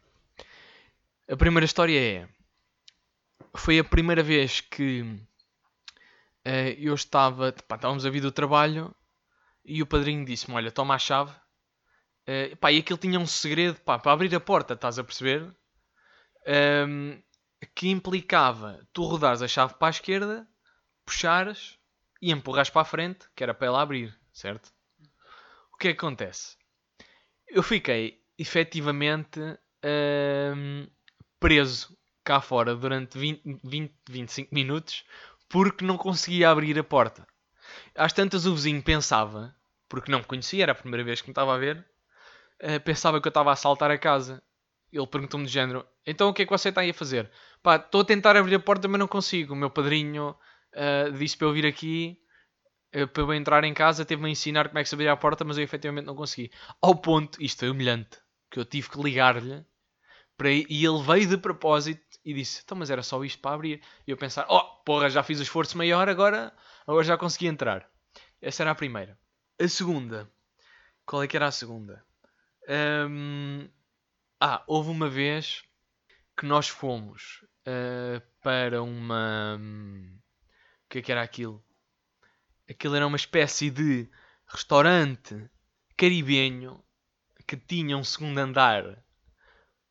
A 1.29 1.35
primeira 1.35 1.65
história 1.65 1.99
é: 1.99 2.27
foi 3.55 3.77
a 3.77 3.83
primeira 3.83 4.23
vez 4.23 4.61
que 4.61 5.03
eh, 6.45 6.77
eu 6.79 6.93
estava, 6.93 7.51
pá, 7.67 7.75
estávamos 7.75 8.05
a 8.05 8.09
vir 8.09 8.21
do 8.21 8.31
trabalho 8.31 8.95
e 9.65 9.81
o 9.81 9.87
padrinho 9.87 10.23
disse-me: 10.23 10.55
Olha, 10.55 10.71
toma 10.71 10.93
a 10.95 10.99
chave. 10.99 11.33
Eh, 12.27 12.55
pá, 12.55 12.71
e 12.71 12.77
aquilo 12.77 12.99
tinha 12.99 13.19
um 13.19 13.25
segredo 13.25 13.81
pá, 13.81 13.97
para 13.97 14.11
abrir 14.11 14.33
a 14.35 14.39
porta, 14.39 14.75
estás 14.75 14.99
a 14.99 15.03
perceber? 15.03 15.51
Ehm, 16.45 17.19
que 17.73 17.89
implicava 17.89 18.87
tu 18.93 19.03
rodares 19.03 19.41
a 19.41 19.47
chave 19.47 19.73
para 19.75 19.87
a 19.87 19.89
esquerda, 19.89 20.47
puxares 21.03 21.79
e 22.21 22.31
empurras 22.31 22.69
para 22.69 22.83
a 22.83 22.85
frente, 22.85 23.27
que 23.35 23.43
era 23.43 23.53
para 23.53 23.67
ela 23.67 23.81
abrir, 23.81 24.15
certo? 24.31 24.71
O 25.73 25.77
que 25.77 25.89
é 25.89 25.91
que 25.93 25.97
acontece? 25.97 26.55
Eu 27.47 27.63
fiquei 27.63 28.23
efetivamente 28.37 29.39
hum, 30.55 30.87
preso 31.39 31.97
cá 32.23 32.41
fora 32.41 32.75
durante 32.75 33.17
20, 33.17 33.59
20, 33.63 33.95
25 34.09 34.53
minutos 34.53 35.05
porque 35.55 35.85
não 35.85 35.97
conseguia 35.97 36.49
abrir 36.49 36.77
a 36.77 36.83
porta. 36.83 37.25
Às 37.95 38.11
tantas 38.11 38.45
o 38.45 38.53
vizinho 38.53 38.83
pensava, 38.83 39.55
porque 39.87 40.11
não 40.11 40.19
me 40.19 40.25
conhecia, 40.25 40.63
era 40.63 40.73
a 40.73 40.75
primeira 40.75 41.01
vez 41.01 41.21
que 41.21 41.29
me 41.29 41.31
estava 41.31 41.55
a 41.55 41.57
ver, 41.57 41.85
eh, 42.59 42.77
pensava 42.77 43.21
que 43.21 43.27
eu 43.29 43.29
estava 43.29 43.51
a 43.51 43.53
assaltar 43.53 43.89
a 43.89 43.97
casa. 43.97 44.43
Ele 44.91 45.07
perguntou-me 45.07 45.45
de 45.45 45.53
género, 45.53 45.87
então 46.05 46.27
o 46.27 46.33
que 46.33 46.41
é 46.41 46.45
que 46.45 46.51
você 46.51 46.67
está 46.67 46.81
aí 46.81 46.89
a 46.89 46.93
fazer? 46.93 47.31
Pá, 47.63 47.77
estou 47.77 48.01
a 48.01 48.03
tentar 48.03 48.35
abrir 48.35 48.55
a 48.55 48.59
porta, 48.59 48.89
mas 48.89 48.99
não 48.99 49.07
consigo. 49.07 49.53
O 49.53 49.55
meu 49.55 49.69
padrinho 49.69 50.35
ah, 50.75 51.09
disse 51.17 51.37
para 51.37 51.47
eu 51.47 51.53
vir 51.53 51.65
aqui, 51.65 52.19
eh, 52.91 53.05
para 53.05 53.23
eu 53.23 53.33
entrar 53.33 53.63
em 53.63 53.73
casa, 53.73 54.03
teve-me 54.03 54.27
a 54.27 54.31
ensinar 54.31 54.67
como 54.67 54.79
é 54.79 54.83
que 54.83 54.89
se 54.89 54.95
abria 54.95 55.13
a 55.13 55.17
porta, 55.17 55.45
mas 55.45 55.57
eu 55.57 55.63
efetivamente 55.63 56.05
não 56.05 56.15
consegui. 56.15 56.51
Ao 56.81 56.93
ponto, 56.93 57.41
isto 57.41 57.59
foi 57.59 57.69
humilhante, 57.69 58.19
que 58.51 58.59
eu 58.59 58.65
tive 58.65 58.89
que 58.89 59.01
ligar-lhe 59.01 59.65
para 60.37 60.51
e 60.51 60.85
ele 60.85 61.01
veio 61.01 61.29
de 61.29 61.37
propósito 61.37 62.19
e 62.25 62.33
disse: 62.33 62.61
Então, 62.65 62.77
mas 62.77 62.89
era 62.89 63.01
só 63.01 63.23
isto 63.23 63.39
para 63.39 63.55
abrir. 63.55 63.81
E 64.05 64.11
eu 64.11 64.17
pensar: 64.17 64.45
Oh, 64.49 64.74
porra, 64.85 65.09
já 65.09 65.23
fiz 65.23 65.39
o 65.39 65.43
esforço 65.43 65.77
maior, 65.77 66.07
agora, 66.09 66.53
agora 66.87 67.03
já 67.03 67.17
consegui 67.17 67.47
entrar. 67.47 67.89
Essa 68.41 68.63
era 68.63 68.71
a 68.71 68.75
primeira. 68.75 69.19
A 69.59 69.67
segunda, 69.67 70.31
qual 71.05 71.23
é 71.23 71.27
que 71.27 71.35
era 71.37 71.47
a 71.47 71.51
segunda? 71.51 72.05
Ahm, 72.67 73.69
ah, 74.39 74.63
houve 74.67 74.89
uma 74.89 75.09
vez 75.09 75.63
que 76.37 76.45
nós 76.45 76.69
fomos 76.69 77.45
ah, 77.65 78.21
para 78.41 78.81
uma. 78.83 79.57
hum, 79.59 80.19
O 80.85 80.89
que 80.89 80.99
é 80.99 81.01
que 81.01 81.11
era 81.11 81.23
aquilo? 81.23 81.63
Aquilo 82.69 82.95
era 82.95 83.07
uma 83.07 83.17
espécie 83.17 83.69
de 83.71 84.09
restaurante 84.47 85.49
caribenho 85.97 86.83
que 87.47 87.57
tinha 87.57 87.97
um 87.97 88.03
segundo 88.03 88.37
andar 88.39 89.03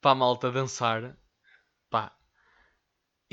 para 0.01 0.13
a 0.13 0.15
malta 0.15 0.51
dançar. 0.51 1.17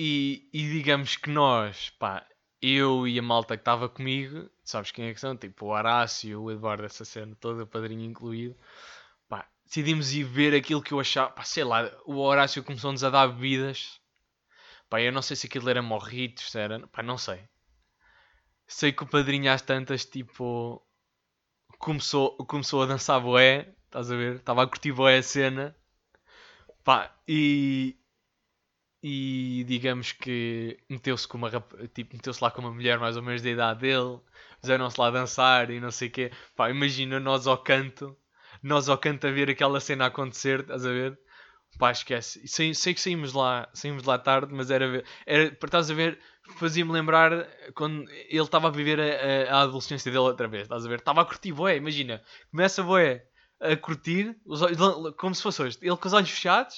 E, 0.03 0.49
e 0.51 0.67
digamos 0.67 1.15
que 1.15 1.29
nós, 1.29 1.91
pá, 1.91 2.25
eu 2.59 3.07
e 3.07 3.19
a 3.19 3.21
malta 3.21 3.55
que 3.55 3.61
estava 3.61 3.87
comigo, 3.87 4.49
sabes 4.63 4.89
quem 4.91 5.05
é 5.05 5.13
que 5.13 5.19
são? 5.19 5.37
Tipo 5.37 5.67
o 5.67 5.69
Horácio, 5.69 6.41
o 6.41 6.51
Eduardo, 6.51 6.83
essa 6.85 7.05
cena 7.05 7.35
toda, 7.39 7.65
o 7.65 7.67
padrinho 7.67 8.03
incluído. 8.03 8.57
Pá, 9.29 9.47
decidimos 9.63 10.11
ir 10.11 10.23
ver 10.23 10.55
aquilo 10.55 10.81
que 10.81 10.91
eu 10.91 10.99
achava, 10.99 11.29
pá, 11.29 11.43
sei 11.43 11.63
lá, 11.63 11.91
o 12.07 12.15
Horácio 12.17 12.63
começou-nos 12.63 13.03
a 13.03 13.11
dar 13.11 13.27
bebidas. 13.27 14.01
Pá, 14.89 14.99
eu 14.99 15.11
não 15.11 15.21
sei 15.21 15.35
se 15.35 15.45
aquilo 15.45 15.69
era 15.69 15.83
morritos, 15.83 16.55
era, 16.55 16.87
pá, 16.87 17.03
não 17.03 17.19
sei. 17.19 17.39
Sei 18.65 18.91
que 18.91 19.03
o 19.03 19.07
padrinho 19.07 19.51
às 19.51 19.61
tantas, 19.61 20.03
tipo, 20.03 20.83
começou, 21.77 22.35
começou 22.47 22.81
a 22.81 22.87
dançar 22.87 23.21
boé, 23.21 23.75
estás 23.85 24.11
a 24.11 24.15
ver? 24.15 24.37
Estava 24.37 24.63
a 24.63 24.67
curtir 24.67 24.93
boé 24.93 25.19
a 25.19 25.23
cena. 25.23 25.75
Pá, 26.83 27.15
e, 27.27 28.00
e 29.03 29.63
digamos 29.67 30.11
que 30.11 30.77
meteu-se 30.89 31.27
com 31.27 31.37
uma 31.37 31.49
rap- 31.49 31.87
tipo, 31.89 32.15
meteu-se 32.15 32.43
lá 32.43 32.51
com 32.51 32.61
uma 32.61 32.71
mulher 32.71 32.99
mais 32.99 33.17
ou 33.17 33.23
menos 33.23 33.41
da 33.41 33.49
idade 33.49 33.79
dele, 33.81 34.19
fizeram-se 34.61 34.99
lá 34.99 35.09
dançar 35.11 35.69
e 35.71 35.79
não 35.79 35.91
sei 35.91 36.07
o 36.07 36.11
quê. 36.11 36.31
Pá, 36.55 36.69
imagina 36.69 37.19
nós 37.19 37.47
ao 37.47 37.57
canto, 37.57 38.15
nós 38.61 38.89
ao 38.89 38.97
canto 38.97 39.27
a 39.27 39.31
ver 39.31 39.49
aquela 39.49 39.79
cena 39.79 40.05
acontecer, 40.07 40.61
estás 40.61 40.85
a 40.85 40.89
ver? 40.91 41.19
Pá, 41.79 41.91
esquece. 41.91 42.47
Sei, 42.47 42.73
sei 42.73 42.93
que 42.93 43.01
saímos 43.01 43.33
lá, 43.33 43.67
saímos 43.73 44.03
lá 44.03 44.17
tarde, 44.19 44.53
mas 44.53 44.69
era, 44.69 44.87
ver- 44.89 45.05
era 45.25 45.45
estás 45.45 45.89
a 45.89 45.93
ver, 45.93 46.19
fazia-me 46.57 46.91
lembrar 46.91 47.47
quando 47.73 48.09
ele 48.11 48.41
estava 48.43 48.67
a 48.67 48.71
viver 48.71 48.99
a, 48.99 49.53
a- 49.53 49.59
a 49.59 49.61
adolescência 49.63 50.11
dele 50.11 50.23
outra 50.23 50.47
vez, 50.47 50.63
estás 50.63 50.85
a 50.85 50.89
ver? 50.89 50.99
Estava 50.99 51.21
a 51.21 51.25
curtir, 51.25 51.53
boé, 51.53 51.77
imagina, 51.77 52.21
começa 52.51 52.83
boé 52.83 53.25
a 53.59 53.75
curtir, 53.77 54.35
os 54.45 54.61
olhos- 54.61 55.15
como 55.17 55.33
se 55.33 55.41
fosse 55.41 55.61
hoje, 55.61 55.77
ele 55.81 55.95
com 55.97 56.07
os 56.07 56.13
olhos 56.13 56.29
fechados, 56.29 56.75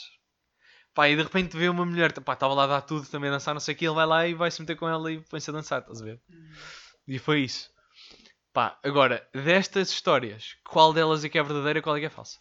pá, 0.93 1.09
e 1.09 1.15
de 1.15 1.23
repente 1.23 1.57
vê 1.57 1.69
uma 1.69 1.85
mulher, 1.85 2.13
pá, 2.21 2.33
estava 2.33 2.53
lá 2.53 2.63
a 2.63 2.67
dar 2.67 2.81
tudo, 2.81 3.07
também 3.07 3.29
a 3.29 3.33
dançar, 3.33 3.53
não 3.53 3.61
sei 3.61 3.73
o 3.73 3.77
que, 3.77 3.85
ele 3.85 3.95
vai 3.95 4.05
lá 4.05 4.27
e 4.27 4.33
vai 4.33 4.51
se 4.51 4.61
meter 4.61 4.75
com 4.75 4.87
ela 4.87 5.11
e 5.11 5.19
põe-se 5.21 5.49
a 5.49 5.53
dançar, 5.53 5.81
estás 5.81 6.01
a 6.01 6.05
ver? 6.05 6.21
E 7.07 7.19
foi 7.19 7.41
isso. 7.41 7.71
Pá, 8.51 8.79
agora, 8.83 9.27
destas 9.33 9.89
histórias, 9.89 10.55
qual 10.63 10.93
delas 10.93 11.23
é 11.23 11.29
que 11.29 11.37
é 11.37 11.43
verdadeira 11.43 11.79
e 11.79 11.81
qual 11.81 11.97
é 11.97 11.99
que 11.99 12.05
é 12.05 12.09
falsa? 12.09 12.39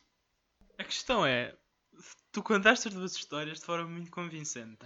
A 0.79 0.85
questão 0.85 1.25
é, 1.25 1.55
tu 2.31 2.43
contaste 2.43 2.89
as 2.89 2.95
duas 2.95 3.15
histórias 3.15 3.61
de 3.61 3.65
forma 3.65 3.89
muito 3.89 4.11
convincente. 4.11 4.85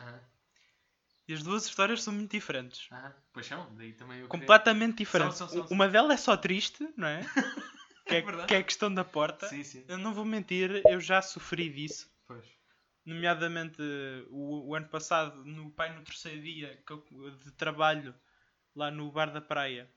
E 1.28 1.34
as 1.34 1.42
duas 1.42 1.66
histórias 1.66 2.02
são 2.02 2.14
muito 2.14 2.30
diferentes. 2.30 2.88
Pois 3.32 3.46
são, 3.46 3.74
daí 3.74 3.92
também 3.92 4.20
eu 4.20 4.28
Completamente 4.28 4.98
diferentes. 4.98 5.36
São, 5.36 5.48
são, 5.48 5.66
são, 5.66 5.74
Uma 5.74 5.88
delas 5.88 6.12
é 6.12 6.16
só 6.16 6.36
triste, 6.36 6.88
não 6.96 7.08
é? 7.08 7.20
que, 8.06 8.14
é 8.14 8.20
verdade. 8.20 8.46
que 8.46 8.54
é 8.54 8.58
a 8.58 8.62
questão 8.62 8.94
da 8.94 9.04
porta. 9.04 9.48
Sim, 9.48 9.64
sim. 9.64 9.84
Eu 9.88 9.98
não 9.98 10.14
vou 10.14 10.24
mentir, 10.24 10.82
eu 10.86 11.00
já 11.00 11.20
sofri 11.20 11.68
disso. 11.68 12.08
Pois. 12.28 12.55
Nomeadamente 13.06 13.80
o, 14.30 14.68
o 14.68 14.74
ano 14.74 14.88
passado, 14.88 15.44
no 15.44 15.70
pai 15.70 15.94
no 15.94 16.02
terceiro 16.02 16.42
dia 16.42 16.78
de 17.44 17.52
trabalho 17.52 18.12
lá 18.74 18.90
no 18.90 19.10
bar 19.10 19.32
da 19.32 19.40
praia, 19.40 19.88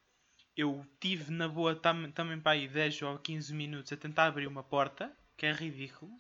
eu 0.55 0.85
tive 0.99 1.31
na 1.31 1.47
boa 1.47 1.75
tam, 1.75 2.11
também 2.11 2.39
para 2.39 2.51
aí 2.51 2.67
10 2.67 3.01
ou 3.01 3.17
15 3.17 3.53
minutos 3.53 3.91
a 3.91 3.97
tentar 3.97 4.25
abrir 4.27 4.47
uma 4.47 4.63
porta, 4.63 5.11
que 5.35 5.45
é 5.45 5.51
ridículo. 5.51 6.11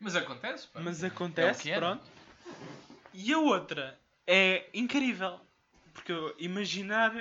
Mas 0.00 0.16
acontece, 0.16 0.66
pá. 0.68 0.80
Mas 0.80 1.04
É 1.04 1.06
acontece, 1.06 1.70
é, 1.70 1.78
pronto. 1.78 2.04
E 3.14 3.32
a 3.32 3.38
outra 3.38 3.98
é 4.26 4.68
incrível. 4.74 5.40
Porque 5.94 6.10
eu 6.10 6.34
imaginar 6.38 7.12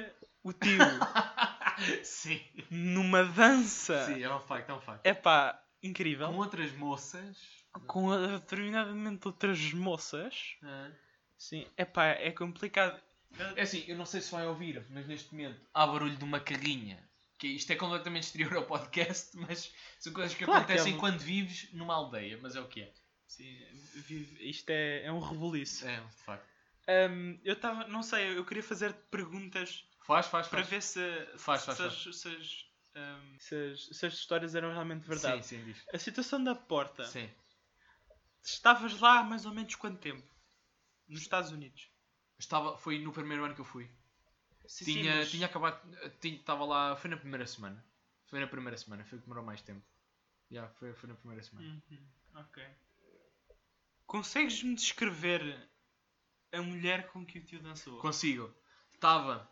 o 0.42 0.52
tio 0.52 0.80
Sim. 2.04 2.42
numa 2.70 3.24
dança 3.24 4.06
Sim, 4.06 4.24
é 4.24 4.34
um 4.34 4.40
facto, 4.40 4.70
é 4.70 4.74
um 4.74 4.82
facto. 4.82 5.06
é 5.06 5.14
pá, 5.14 5.62
incrível. 5.84 6.28
Com 6.30 6.38
outras 6.38 6.72
moças. 6.74 7.61
Com 7.88 8.10
determinadamente 8.28 9.28
outras 9.28 9.74
moças, 9.74 10.56
sim, 11.38 11.66
é 11.78 11.86
pá, 11.86 12.08
é 12.08 12.32
complicado. 12.32 13.02
É 13.56 13.62
assim, 13.62 13.86
eu 13.88 13.98
não 13.98 14.06
sei 14.06 14.20
se 14.22 14.32
vai 14.32 14.46
ouvir, 14.46 14.86
mas 14.90 15.08
neste 15.08 15.34
momento 15.34 15.60
há 15.74 15.88
barulho 15.88 16.16
de 16.18 16.24
uma 16.24 16.40
carrinha. 16.40 17.02
Que 17.38 17.48
isto 17.48 17.72
é 17.72 17.76
completamente 17.76 18.24
exterior 18.24 18.54
ao 18.58 18.66
podcast, 18.66 19.36
mas 19.38 19.74
são 20.00 20.14
coisas 20.14 20.36
que 20.36 20.44
Claro 20.46 20.66
que 20.66 20.74
acontecem 20.74 20.94
é 20.94 20.96
um- 20.96 21.00
quando 21.00 21.20
vives 21.20 21.72
numa 21.74 21.96
aldeia, 21.96 22.38
mas 22.42 22.56
é 22.56 22.62
o 22.62 22.68
que 22.68 22.82
é. 22.82 22.94
Sim, 23.26 23.58
vive- 24.06 24.48
isto 24.50 24.70
é, 24.70 25.06
é 25.06 25.12
um 25.12 25.20
rebuliço. 25.20 25.88
É, 25.88 26.00
de 26.02 26.24
facto. 26.24 26.46
Hum, 27.10 27.40
eu 27.44 27.54
estava, 27.54 27.88
não 27.88 28.04
sei, 28.04 28.38
eu 28.38 28.44
queria 28.46 28.62
fazer 28.64 28.94
perguntas 29.10 29.86
Faz, 30.06 30.28
faz, 30.28 30.48
para 30.48 30.60
faz. 30.60 30.70
ver 30.70 30.82
se, 30.82 31.00
Faz, 31.38 31.62
se, 31.62 31.66
faz, 31.68 31.78
se 31.78 31.84
as- 32.10 32.16
se 32.18 32.28
as, 32.28 32.66
se 33.40 33.56
as- 33.56 33.98
se 33.98 34.06
as 34.06 34.14
histórias 34.14 34.54
eram 34.56 34.72
realmente 34.74 35.08
verdade. 35.08 35.44
Sim, 35.46 35.58
sim, 35.58 35.64
diz. 35.66 35.78
A 35.94 35.98
situação 35.98 36.44
da 36.44 36.54
porta. 36.54 37.06
Sim. 37.06 37.30
Estavas 38.44 39.00
lá 39.00 39.20
há 39.20 39.24
mais 39.24 39.46
ou 39.46 39.54
menos 39.54 39.76
quanto 39.76 40.00
tempo? 40.00 40.24
Nos 41.08 41.22
Estados 41.22 41.52
Unidos. 41.52 41.90
Estava, 42.40 42.78
foi 42.78 42.98
no 43.00 43.12
primeiro 43.12 43.44
ano 43.46 43.54
que 43.56 43.62
eu 43.62 43.66
fui. 43.66 43.90
Sim, 44.68 44.86
tinha, 44.86 45.12
sim, 45.14 45.18
mas- 45.20 45.32
tinha 45.32 45.46
acabado. 45.46 45.80
tinha- 46.20 46.36
Estava 46.38 46.66
lá. 46.66 46.96
Foi 46.96 47.10
na 47.10 47.18
primeira 47.18 47.46
semana. 47.46 47.84
Foi 48.28 48.40
na 48.40 48.48
primeira 48.48 48.78
semana. 48.78 49.04
Foi 49.06 49.18
o 49.18 49.22
que 49.22 49.28
demorou 49.28 49.46
mais 49.46 49.62
tempo. 49.62 49.86
Já, 50.50 50.68
foi, 50.70 50.94
foi 50.94 51.10
na 51.10 51.16
primeira 51.16 51.44
semana. 51.44 51.68
Uhum, 51.90 52.08
ok. 52.36 52.64
Consegues-me 54.06 54.76
descrever 54.76 55.70
a 56.52 56.62
mulher 56.62 57.08
com 57.12 57.26
que 57.26 57.40
o 57.40 57.44
tio 57.44 57.62
dançou? 57.62 58.00
Consigo. 58.00 58.54
Estava. 58.94 59.50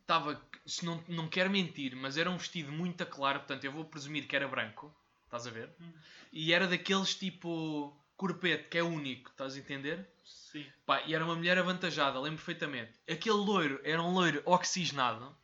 Estava. 0.00 0.42
Se 0.66 0.84
não, 0.84 1.02
não 1.08 1.28
quero 1.28 1.50
mentir, 1.50 1.94
mas 1.96 2.16
era 2.16 2.30
um 2.30 2.36
vestido 2.36 2.70
muito 2.72 3.04
claro. 3.06 3.40
Portanto, 3.40 3.64
eu 3.64 3.72
vou 3.72 3.84
presumir 3.84 4.26
que 4.26 4.36
era 4.36 4.48
branco. 4.48 4.94
Estás 5.34 5.48
a 5.48 5.50
ver? 5.50 5.74
Hum. 5.80 5.92
E 6.32 6.52
era 6.52 6.68
daqueles 6.68 7.16
tipo. 7.16 8.00
Corpete, 8.16 8.68
que 8.68 8.78
é 8.78 8.82
único. 8.84 9.30
Estás 9.30 9.56
a 9.56 9.58
entender? 9.58 10.08
Sim. 10.24 10.64
Pá, 10.86 11.02
e 11.02 11.12
era 11.12 11.24
uma 11.24 11.34
mulher 11.34 11.58
avantajada, 11.58 12.20
lembro 12.20 12.36
perfeitamente. 12.36 13.00
Aquele 13.10 13.34
loiro 13.34 13.80
era 13.82 14.00
um 14.00 14.14
loiro 14.14 14.40
oxigenado. 14.44 15.36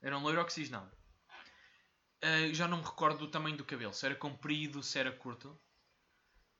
Era 0.00 0.16
um 0.16 0.22
loiro 0.22 0.40
oxigenado. 0.40 0.90
Ah, 2.22 2.48
já 2.52 2.66
não 2.66 2.78
me 2.78 2.84
recordo 2.84 3.18
do 3.18 3.30
tamanho 3.30 3.58
do 3.58 3.64
cabelo, 3.64 3.92
se 3.92 4.06
era 4.06 4.14
comprido, 4.14 4.82
se 4.82 4.98
era 4.98 5.12
curto. 5.12 5.58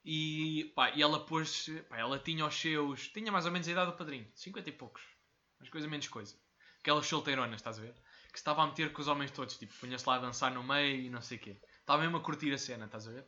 E, 0.05 0.71
pá, 0.77 0.91
e 0.91 1.01
ela 1.01 1.25
pôs. 1.25 1.71
Pá, 1.89 1.97
ela 1.97 2.19
tinha 2.19 2.45
os 2.45 2.55
seus. 2.55 3.09
Tinha 3.09 3.33
mais 3.33 3.47
ou 3.47 3.53
menos 3.53 3.67
a 3.67 3.73
idade 3.73 3.91
do 3.91 3.97
padrinho, 3.97 4.31
50 4.35 4.69
e 4.69 4.73
poucos. 4.73 5.03
Mais 5.59 5.71
coisa, 5.71 5.89
menos 5.89 6.09
coisa. 6.09 6.37
Aquelas 6.81 7.07
solteironas, 7.07 7.57
estás 7.57 7.79
a 7.79 7.83
ver? 7.83 7.95
Que 7.95 8.39
se 8.39 8.43
estava 8.43 8.63
a 8.63 8.67
meter 8.67 8.93
com 8.93 9.01
os 9.01 9.09
homens 9.09 9.31
todos, 9.31 9.57
tipo, 9.57 9.73
punha-se 9.81 10.07
lá 10.07 10.17
a 10.17 10.19
dançar 10.19 10.53
no 10.53 10.63
meio 10.63 11.01
e 11.01 11.09
não 11.09 11.23
sei 11.23 11.39
o 11.39 11.41
quê. 11.41 11.61
Estava 11.81 12.03
mesmo 12.03 12.19
a 12.19 12.21
curtir 12.21 12.53
a 12.53 12.59
cena, 12.59 12.87
estás 12.87 13.09
a 13.09 13.11
ver? 13.11 13.27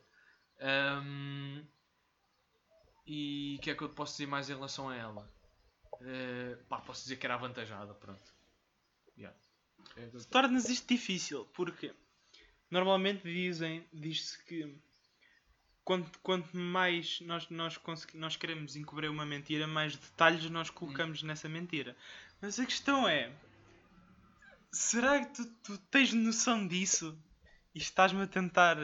Ahm, 0.59 1.63
e 3.05 3.57
o 3.59 3.61
que 3.61 3.71
é 3.71 3.75
que 3.75 3.81
eu 3.83 3.89
posso 3.89 4.13
dizer 4.13 4.27
mais 4.27 4.49
em 4.49 4.53
relação 4.53 4.89
a 4.89 4.95
ela? 4.95 5.29
Eh, 6.01 6.57
pá, 6.69 6.79
posso 6.81 7.03
dizer 7.03 7.17
que 7.17 7.25
era 7.25 7.35
avantajada, 7.35 7.93
pronto. 7.93 8.33
Yeah. 9.17 9.37
É 9.97 10.05
o 10.05 10.11
que 10.11 10.17
eu- 10.17 10.25
Tornas 10.25 10.69
isto 10.69 10.87
difícil 10.87 11.45
porque 11.53 11.93
normalmente 12.71 13.23
dizem, 13.23 13.85
diz-se 13.93 14.41
que 14.45 14.75
quanto, 15.83 16.17
quanto 16.19 16.55
mais 16.55 17.19
nós, 17.21 17.49
nós, 17.49 17.79
nós 18.13 18.35
queremos 18.35 18.75
encobrir 18.75 19.09
uma 19.09 19.25
mentira, 19.25 19.67
mais 19.67 19.95
detalhes 19.95 20.49
nós 20.49 20.69
colocamos 20.69 21.21
nessa 21.23 21.47
mentira. 21.49 21.95
Mas 22.41 22.59
a 22.59 22.65
questão 22.65 23.07
é: 23.07 23.31
será 24.71 25.25
que 25.25 25.35
tu, 25.35 25.45
tu 25.63 25.77
tens 25.89 26.13
noção 26.13 26.67
disso 26.67 27.17
e 27.73 27.79
estás-me 27.79 28.21
a 28.23 28.27
tentar 28.27 28.77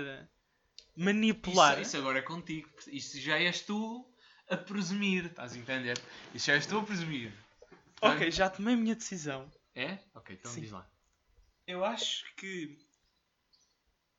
manipular? 0.95 1.73
Isso, 1.73 1.81
isso 1.81 1.97
agora 1.97 2.19
é 2.19 2.21
contigo. 2.21 2.69
Isso 2.87 3.19
já 3.19 3.37
és 3.39 3.61
tu 3.61 4.05
a 4.49 4.57
presumir, 4.57 5.25
estás 5.25 5.53
a 5.53 5.57
entender? 5.57 6.01
Isso 6.33 6.47
já 6.47 6.53
és 6.53 6.65
tu 6.65 6.79
a 6.79 6.83
presumir. 6.83 7.31
Ok, 8.01 8.31
já 8.31 8.49
tomei 8.49 8.73
a 8.73 8.77
minha 8.77 8.95
decisão. 8.95 9.51
É? 9.75 9.99
Ok, 10.13 10.35
então 10.39 10.51
Sim. 10.51 10.61
diz 10.61 10.71
lá. 10.71 10.89
Eu 11.67 11.85
acho 11.85 12.25
que 12.35 12.77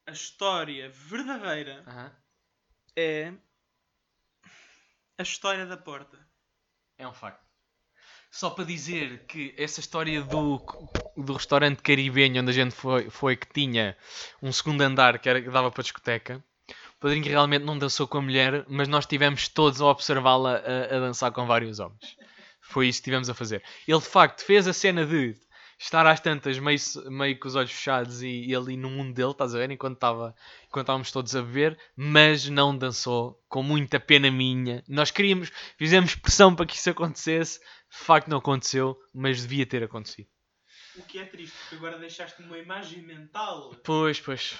a 0.06 0.12
história 0.12 0.88
verdadeira 0.88 1.82
Aham. 1.86 2.16
é 2.96 3.32
a 5.18 5.22
história 5.22 5.66
da 5.66 5.76
porta. 5.76 6.18
É 6.96 7.06
um 7.08 7.12
facto. 7.12 7.49
Só 8.30 8.50
para 8.50 8.64
dizer 8.64 9.24
que 9.26 9.52
essa 9.58 9.80
história 9.80 10.22
do, 10.22 10.62
do 11.16 11.32
restaurante 11.32 11.82
caribenho 11.82 12.40
onde 12.40 12.50
a 12.50 12.54
gente 12.54 12.74
foi, 12.74 13.10
foi 13.10 13.36
que 13.36 13.52
tinha 13.52 13.96
um 14.40 14.52
segundo 14.52 14.80
andar 14.82 15.18
que, 15.18 15.28
era, 15.28 15.42
que 15.42 15.50
dava 15.50 15.70
para 15.70 15.82
discoteca. 15.82 16.42
O 16.68 17.00
padrinho 17.00 17.24
realmente 17.24 17.64
não 17.64 17.76
dançou 17.76 18.06
com 18.06 18.18
a 18.18 18.22
mulher, 18.22 18.64
mas 18.68 18.86
nós 18.86 19.04
estivemos 19.04 19.48
todos 19.48 19.80
a 19.80 19.86
observá-la 19.86 20.58
a, 20.58 20.96
a 20.96 21.00
dançar 21.00 21.32
com 21.32 21.44
vários 21.44 21.80
homens. 21.80 22.16
Foi 22.60 22.86
isso 22.86 22.98
que 22.98 23.02
estivemos 23.02 23.28
a 23.28 23.34
fazer. 23.34 23.64
Ele 23.88 23.98
de 23.98 24.06
facto 24.06 24.44
fez 24.44 24.68
a 24.68 24.72
cena 24.72 25.04
de 25.04 25.34
estar 25.76 26.06
às 26.06 26.20
tantas 26.20 26.58
meio, 26.58 26.78
meio 27.06 27.38
com 27.40 27.48
os 27.48 27.56
olhos 27.56 27.72
fechados 27.72 28.22
e, 28.22 28.44
e 28.44 28.54
ali 28.54 28.76
no 28.76 28.90
mundo 28.90 29.14
dele, 29.14 29.30
estás 29.30 29.54
a 29.54 29.58
ver? 29.58 29.70
Enquanto, 29.70 29.94
estava, 29.94 30.34
enquanto 30.68 30.84
estávamos 30.84 31.10
todos 31.10 31.34
a 31.34 31.40
beber, 31.40 31.78
mas 31.96 32.48
não 32.48 32.76
dançou, 32.76 33.42
com 33.48 33.62
muita 33.62 33.98
pena 33.98 34.30
minha. 34.30 34.84
Nós 34.86 35.10
queríamos, 35.10 35.50
fizemos 35.78 36.14
pressão 36.14 36.54
para 36.54 36.66
que 36.66 36.76
isso 36.76 36.90
acontecesse, 36.90 37.60
de 37.90 37.98
facto 37.98 38.28
não 38.28 38.38
aconteceu, 38.38 38.98
mas 39.12 39.42
devia 39.42 39.66
ter 39.66 39.82
acontecido. 39.82 40.28
O 40.96 41.02
que 41.02 41.18
é 41.18 41.24
triste, 41.24 41.56
porque 41.60 41.76
agora 41.76 41.98
deixaste 41.98 42.42
uma 42.42 42.58
imagem 42.58 43.02
mental 43.02 43.74
Pois, 43.84 44.20
pois, 44.20 44.58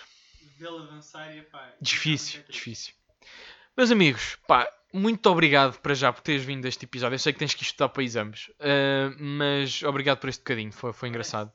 dele 0.59 0.79
a 0.79 0.87
dançar 0.87 1.37
e 1.37 1.43
pá. 1.43 1.73
difícil, 1.81 2.40
é 2.49 2.53
difícil. 2.53 2.95
Meus 3.77 3.90
amigos, 3.90 4.37
pá, 4.47 4.69
muito 4.93 5.27
obrigado 5.31 5.79
para 5.81 5.95
já 5.95 6.12
por 6.12 6.23
teres 6.23 6.43
vindo 6.45 6.64
a 6.64 6.69
este 6.69 6.85
episódio. 6.85 7.14
Eu 7.14 7.19
sei 7.19 7.33
que 7.33 7.38
tens 7.38 7.55
que 7.55 7.62
estudar 7.62 7.88
para 7.88 8.03
exames, 8.03 8.51
ah, 8.61 9.14
mas 9.19 9.83
obrigado 9.83 10.19
por 10.19 10.29
este 10.29 10.40
bocadinho, 10.40 10.73
foi, 10.73 10.93
foi 10.93 11.09
engraçado. 11.09 11.53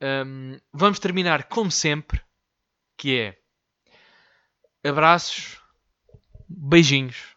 Ahm, 0.00 0.58
vamos 0.72 0.98
terminar 0.98 1.44
como 1.44 1.70
sempre, 1.70 2.20
que 2.96 3.18
é 3.18 3.38
abraços, 4.88 5.60
beijinhos, 6.48 7.36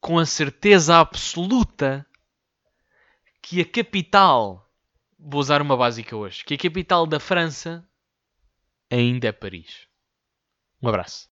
com 0.00 0.18
a 0.18 0.24
certeza 0.24 0.98
absoluta 0.98 2.06
que 3.48 3.62
a 3.62 3.64
capital 3.64 4.70
vou 5.18 5.40
usar 5.40 5.62
uma 5.62 5.74
básica 5.74 6.14
hoje. 6.14 6.44
Que 6.44 6.54
a 6.54 6.58
capital 6.58 7.06
da 7.06 7.18
França 7.18 7.88
ainda 8.90 9.28
é 9.28 9.32
Paris. 9.32 9.88
Um 10.82 10.88
abraço. 10.88 11.30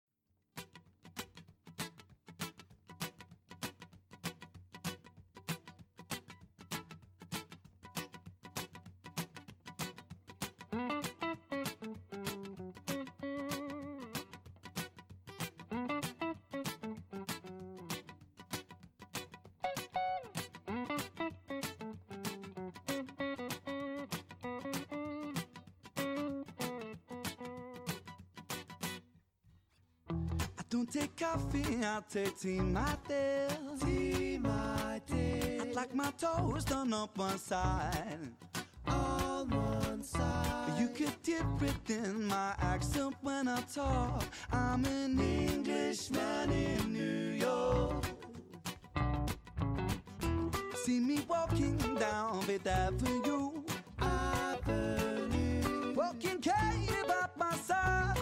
Tea, 32.44 32.61
my 32.61 32.96
dear. 33.09 33.48
Tea, 33.80 34.38
my 34.38 35.00
dear. 35.07 35.62
I'd 35.62 35.74
like 35.74 35.94
my 35.94 36.11
toast 36.18 36.68
done 36.68 36.92
up 36.92 37.16
one 37.16 37.38
side. 37.38 38.18
On 38.87 39.48
one 39.48 40.02
side. 40.02 40.78
You 40.78 40.88
could 40.88 41.22
dip 41.22 41.62
it 41.62 41.90
in 41.90 42.26
my 42.26 42.52
accent 42.61 43.14
when 43.22 43.48
I 43.48 43.61
talk. 43.62 44.24
I'm 44.52 44.85
an 44.85 45.18
Englishman 45.18 46.50
in 46.52 46.92
New 46.92 47.46
York. 47.46 48.04
See 50.85 51.00
me 51.00 51.20
walking 51.26 51.78
down 51.98 52.42
Fifth 52.42 52.66
Avenue. 52.66 53.62
Avenue. 54.00 55.94
Walking 55.94 56.40
cave 56.40 57.07
by 57.09 57.26
my 57.38 57.57
side. 57.57 58.18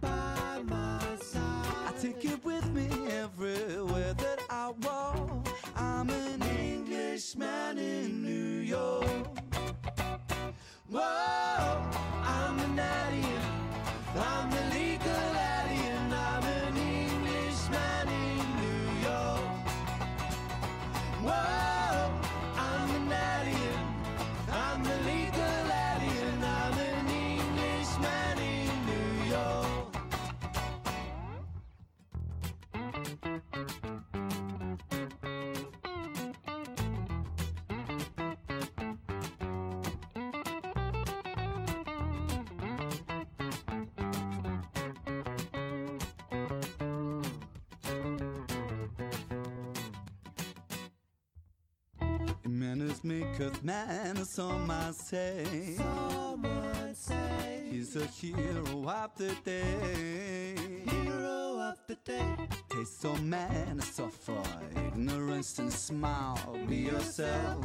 By 0.00 0.60
my 0.64 1.00
side. 1.20 1.88
I 1.88 1.92
take 2.00 2.24
it 2.24 2.44
with 2.44 2.68
me 2.72 2.97
Maketh 53.38 53.62
man, 53.62 54.24
some 54.24 54.66
might 54.66 54.94
say. 54.94 55.76
Someone 55.76 56.94
say 56.94 57.62
he's 57.70 57.94
a 57.94 58.04
hero 58.06 58.88
of 58.88 59.10
the 59.16 59.32
day. 59.44 60.56
Hero 60.90 61.60
of 61.60 61.76
the 61.86 61.94
day. 62.04 62.36
Taste 62.68 63.04
of 63.04 63.22
man, 63.22 63.78
suffer 63.80 64.42
ignorance 64.88 65.56
and 65.60 65.72
smile. 65.72 66.58
Be 66.68 66.78
yourself, 66.78 67.64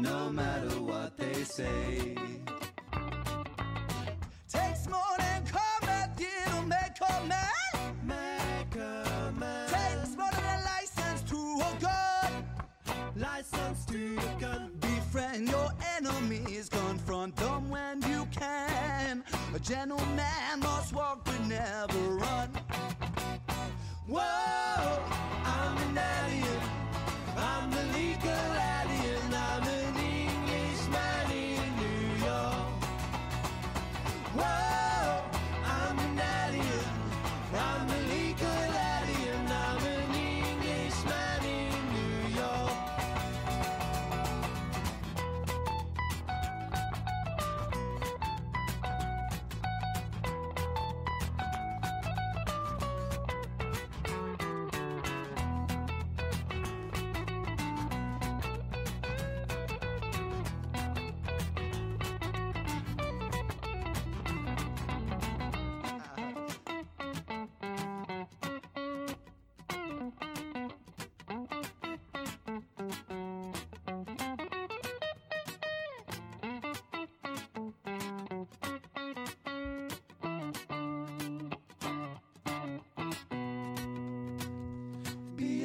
no 0.00 0.30
matter 0.30 0.80
what 0.82 1.16
they 1.16 1.44
say. 1.44 2.16
Takes 4.48 4.88
more 4.88 5.13
gentleman 19.64 20.60
must 20.60 20.92
walk 20.92 21.24
but 21.24 21.40
never 21.48 21.98
run. 22.16 22.50
Whoa, 24.06 24.43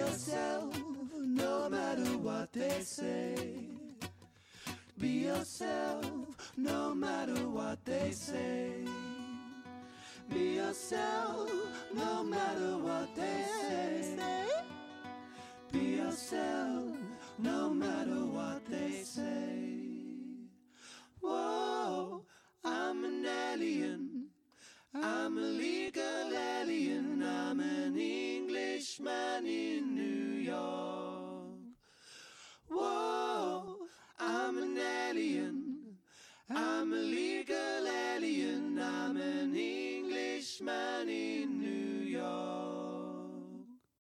yourself, 0.09 0.81
no 1.13 1.69
matter 1.69 2.17
what 2.17 2.51
they 2.51 2.79
say. 2.81 3.35
Be 4.97 5.07
yourself, 5.29 6.05
no 6.57 6.95
matter 6.95 7.47
what 7.47 7.85
they 7.85 8.11
say. 8.11 8.71
Be 10.33 10.55
yourself. 10.55 11.38